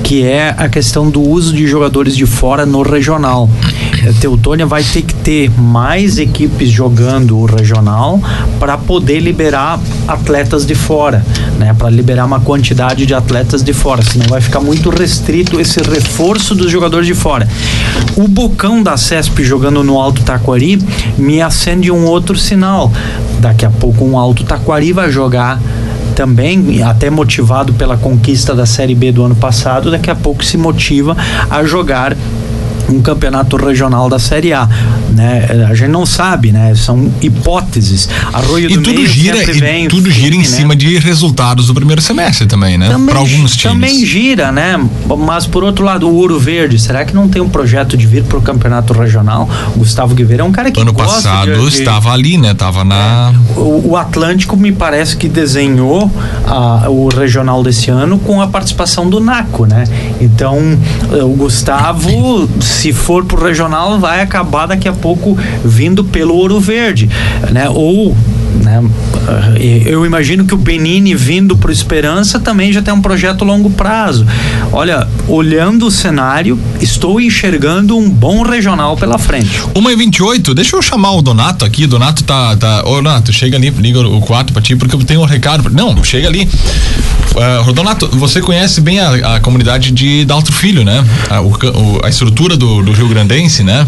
que 0.03 0.23
é 0.23 0.53
a 0.57 0.69
questão 0.69 1.09
do 1.09 1.21
uso 1.21 1.53
de 1.53 1.65
jogadores 1.67 2.15
de 2.15 2.25
fora 2.25 2.65
no 2.65 2.81
regional. 2.81 3.49
A 4.07 4.13
Teutônia 4.19 4.65
vai 4.65 4.83
ter 4.83 5.01
que 5.01 5.13
ter 5.15 5.49
mais 5.49 6.17
equipes 6.19 6.69
jogando 6.69 7.38
o 7.38 7.45
regional 7.45 8.21
para 8.59 8.77
poder 8.77 9.19
liberar 9.19 9.79
atletas 10.07 10.65
de 10.65 10.75
fora, 10.75 11.25
né? 11.57 11.73
Para 11.73 11.89
liberar 11.89 12.25
uma 12.25 12.39
quantidade 12.39 13.05
de 13.05 13.13
atletas 13.13 13.63
de 13.63 13.73
fora, 13.73 14.03
senão 14.03 14.27
vai 14.27 14.41
ficar 14.41 14.59
muito 14.59 14.89
restrito 14.89 15.59
esse 15.59 15.79
reforço 15.81 16.53
dos 16.53 16.71
jogadores 16.71 17.07
de 17.07 17.15
fora. 17.15 17.47
O 18.15 18.27
Bocão 18.27 18.83
da 18.83 18.95
CESP 18.97 19.43
jogando 19.43 19.83
no 19.83 19.99
Alto 19.99 20.21
Taquari 20.21 20.79
me 21.17 21.41
acende 21.41 21.91
um 21.91 22.05
outro 22.05 22.38
sinal. 22.38 22.91
Daqui 23.39 23.65
a 23.65 23.69
pouco 23.69 24.05
um 24.05 24.17
Alto 24.17 24.43
Taquari 24.43 24.93
vai 24.93 25.09
jogar 25.11 25.59
também, 26.15 26.82
até 26.82 27.10
motivado 27.10 27.73
pela 27.73 27.97
conquista 27.97 28.56
da 28.56 28.65
Série 28.65 28.95
B 28.95 29.12
do 29.12 29.23
ano 29.23 29.36
passado, 29.36 29.91
daqui 29.91 30.10
a 30.10 30.15
pouco 30.15 30.43
se 30.43 30.58
motiva 30.58 31.15
a 31.49 31.63
jogar 31.65 32.15
um 32.89 33.02
campeonato 33.02 33.58
regional 33.58 34.10
da 34.10 34.19
Série 34.19 34.54
A, 34.54 34.67
né? 35.12 35.67
A 35.69 35.74
gente 35.74 35.89
não 35.89 36.06
sabe, 36.06 36.52
né? 36.52 36.74
São 36.76 37.12
hipóteses. 37.21 38.10
Arroio 38.34 38.69
e 38.69 38.76
do 38.76 38.84
tudo 38.84 38.95
meio 38.95 39.08
gira 39.08 39.38
e 39.38 39.60
vem, 39.60 39.88
tudo 39.88 40.10
gira 40.12 40.36
em 40.36 40.39
né? 40.39 40.43
cima 40.43 40.76
de 40.76 40.98
resultados 41.00 41.67
do 41.67 41.74
primeiro 41.74 42.02
semestre 42.02 42.45
também, 42.45 42.78
né? 42.78 42.88
Para 43.08 43.19
alguns 43.19 43.56
times. 43.56 43.76
Também 43.76 44.06
gira, 44.06 44.52
né? 44.52 44.80
Mas 45.17 45.45
por 45.45 45.63
outro 45.63 45.84
lado, 45.84 46.08
o 46.08 46.15
Ouro 46.15 46.39
Verde, 46.39 46.78
será 46.80 47.06
que 47.06 47.13
não 47.13 47.28
tem 47.28 47.41
um 47.41 47.50
projeto 47.50 47.98
de 47.98 48.06
vir 48.06 48.24
para 48.24 48.38
o 48.38 48.41
campeonato 48.41 48.93
regional? 48.93 49.50
O 49.76 49.80
Gustavo 49.80 50.13
Guiveira 50.13 50.43
é 50.43 50.45
um 50.45 50.52
cara 50.52 50.71
que 50.71 50.80
ano 50.80 50.93
passado 50.93 51.52
de, 51.52 51.60
de, 51.60 51.67
estava 51.67 52.12
ali, 52.12 52.38
né? 52.38 52.54
Tava 52.54 52.84
na 52.84 53.34
é, 53.56 53.60
o, 53.60 53.91
o, 53.91 53.98
Atlântico 53.98 54.56
me 54.56 54.71
parece 54.71 55.17
que 55.17 55.28
desenhou 55.28 56.12
a, 56.45 56.89
o 56.89 57.08
regional 57.10 57.63
desse 57.63 57.89
ano 57.89 58.19
com 58.19 58.41
a 58.41 58.48
participação 58.48 59.10
do 59.10 59.19
Naco, 59.19 59.65
né? 59.65 59.86
Então 60.19 60.58
o 61.12 61.36
Gustavo 61.36 62.48
se 62.75 62.91
for 62.91 63.25
pro 63.25 63.43
regional, 63.43 63.99
vai 63.99 64.21
acabar 64.21 64.65
daqui 64.67 64.88
a 64.88 64.93
pouco 64.93 65.38
vindo 65.63 66.03
pelo 66.03 66.35
Ouro 66.35 66.59
Verde, 66.59 67.09
né? 67.51 67.69
Ou 67.69 68.15
né? 68.63 68.83
Eh, 69.57 69.83
eu 69.85 70.05
imagino 70.05 70.45
que 70.45 70.53
o 70.53 70.57
Benini 70.57 71.13
vindo 71.15 71.57
para 71.57 71.71
Esperança 71.71 72.39
também 72.39 72.71
já 72.71 72.81
tem 72.81 72.93
um 72.93 73.01
projeto 73.01 73.43
longo 73.43 73.69
prazo. 73.69 74.25
Olha, 74.71 75.07
olhando 75.27 75.88
o 75.88 75.91
cenário, 75.91 76.59
estou 76.79 77.19
enxergando 77.19 77.97
um 77.97 78.09
bom 78.09 78.43
regional 78.43 78.95
pela 78.95 79.17
frente. 79.17 79.61
Uma 79.73 79.91
e 79.91 79.95
28, 79.95 80.53
deixa 80.53 80.75
eu 80.75 80.81
chamar 80.81 81.11
o 81.11 81.21
Donato 81.21 81.65
aqui. 81.65 81.88
Donato 81.88 82.23
tá. 82.23 82.55
tá 82.55 82.83
ô, 82.85 82.95
Donato, 82.95 83.33
chega 83.33 83.57
ali, 83.57 83.69
liga 83.69 83.99
o 83.99 84.21
4 84.21 84.53
para 84.53 84.61
ti, 84.61 84.75
porque 84.75 84.95
eu 84.95 85.03
tenho 85.03 85.21
um 85.21 85.25
recado. 85.25 85.69
Não, 85.69 86.03
chega 86.03 86.27
ali. 86.27 86.47
Uh, 87.33 87.73
Donato, 87.73 88.07
você 88.13 88.41
conhece 88.41 88.79
bem 88.79 88.99
a, 88.99 89.35
a 89.35 89.39
comunidade 89.39 89.91
de 89.91 90.23
Daltro 90.25 90.53
Filho, 90.53 90.83
né? 90.83 91.03
A, 91.29 91.41
o, 91.41 91.51
a 92.03 92.09
estrutura 92.09 92.55
do, 92.55 92.81
do 92.81 92.91
Rio 92.91 93.07
Grandense, 93.07 93.63
né? 93.63 93.85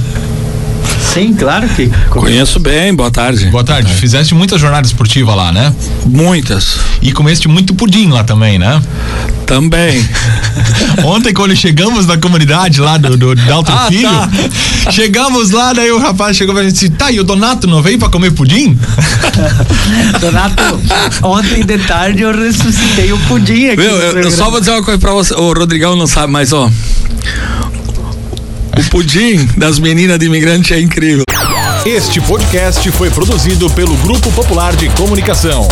Sim, 1.17 1.33
claro 1.33 1.67
que. 1.69 1.89
Conheço 2.11 2.59
bem, 2.59 2.93
boa 2.93 3.09
tarde. 3.09 3.47
Boa 3.47 3.63
tarde. 3.63 3.91
Fizeste 3.95 4.35
muita 4.35 4.55
jornada 4.55 4.85
esportiva 4.85 5.33
lá, 5.33 5.51
né? 5.51 5.73
Muitas. 6.05 6.77
E 7.01 7.11
comeste 7.11 7.47
muito 7.47 7.73
pudim 7.73 8.09
lá 8.09 8.23
também, 8.23 8.59
né? 8.59 8.79
Também. 9.47 10.07
Ontem, 11.03 11.33
quando 11.33 11.55
chegamos 11.55 12.05
na 12.05 12.17
comunidade 12.19 12.79
lá 12.79 12.99
do, 12.99 13.17
do 13.17 13.33
Dalton 13.33 13.71
ah, 13.71 13.87
Filho, 13.87 14.03
tá. 14.03 14.91
chegamos 14.91 15.49
lá, 15.49 15.73
daí 15.73 15.91
o 15.91 15.97
rapaz 15.97 16.37
chegou 16.37 16.53
pra 16.53 16.63
gente 16.63 16.73
e 16.73 16.73
disse: 16.73 16.89
tá, 16.91 17.11
e 17.11 17.19
o 17.19 17.23
Donato 17.23 17.65
não 17.65 17.81
veio 17.81 17.97
pra 17.97 18.09
comer 18.09 18.29
pudim? 18.29 18.77
Donato, 20.21 20.79
ontem 21.23 21.65
de 21.65 21.79
tarde 21.79 22.21
eu 22.21 22.31
ressuscitei 22.31 23.11
o 23.11 23.17
pudim 23.21 23.69
aqui. 23.69 23.77
Meu, 23.77 23.95
eu, 23.95 24.19
eu 24.19 24.29
só 24.29 24.51
vou 24.51 24.59
dizer 24.59 24.71
uma 24.71 24.83
coisa 24.83 24.99
pra 24.99 25.13
você: 25.13 25.33
o 25.33 25.51
Rodrigão 25.51 25.95
não 25.95 26.05
sabe, 26.05 26.31
mas 26.31 26.53
ó. 26.53 26.69
O 28.77 28.89
pudim 28.91 29.43
das 29.57 29.79
meninas 29.79 30.19
de 30.19 30.27
imigrante 30.27 30.71
é 30.71 30.79
incrível. 30.79 31.23
Este 31.83 32.21
podcast 32.21 32.91
foi 32.91 33.09
produzido 33.09 33.69
pelo 33.71 33.95
Grupo 33.97 34.31
Popular 34.31 34.75
de 34.75 34.87
Comunicação. 34.89 35.67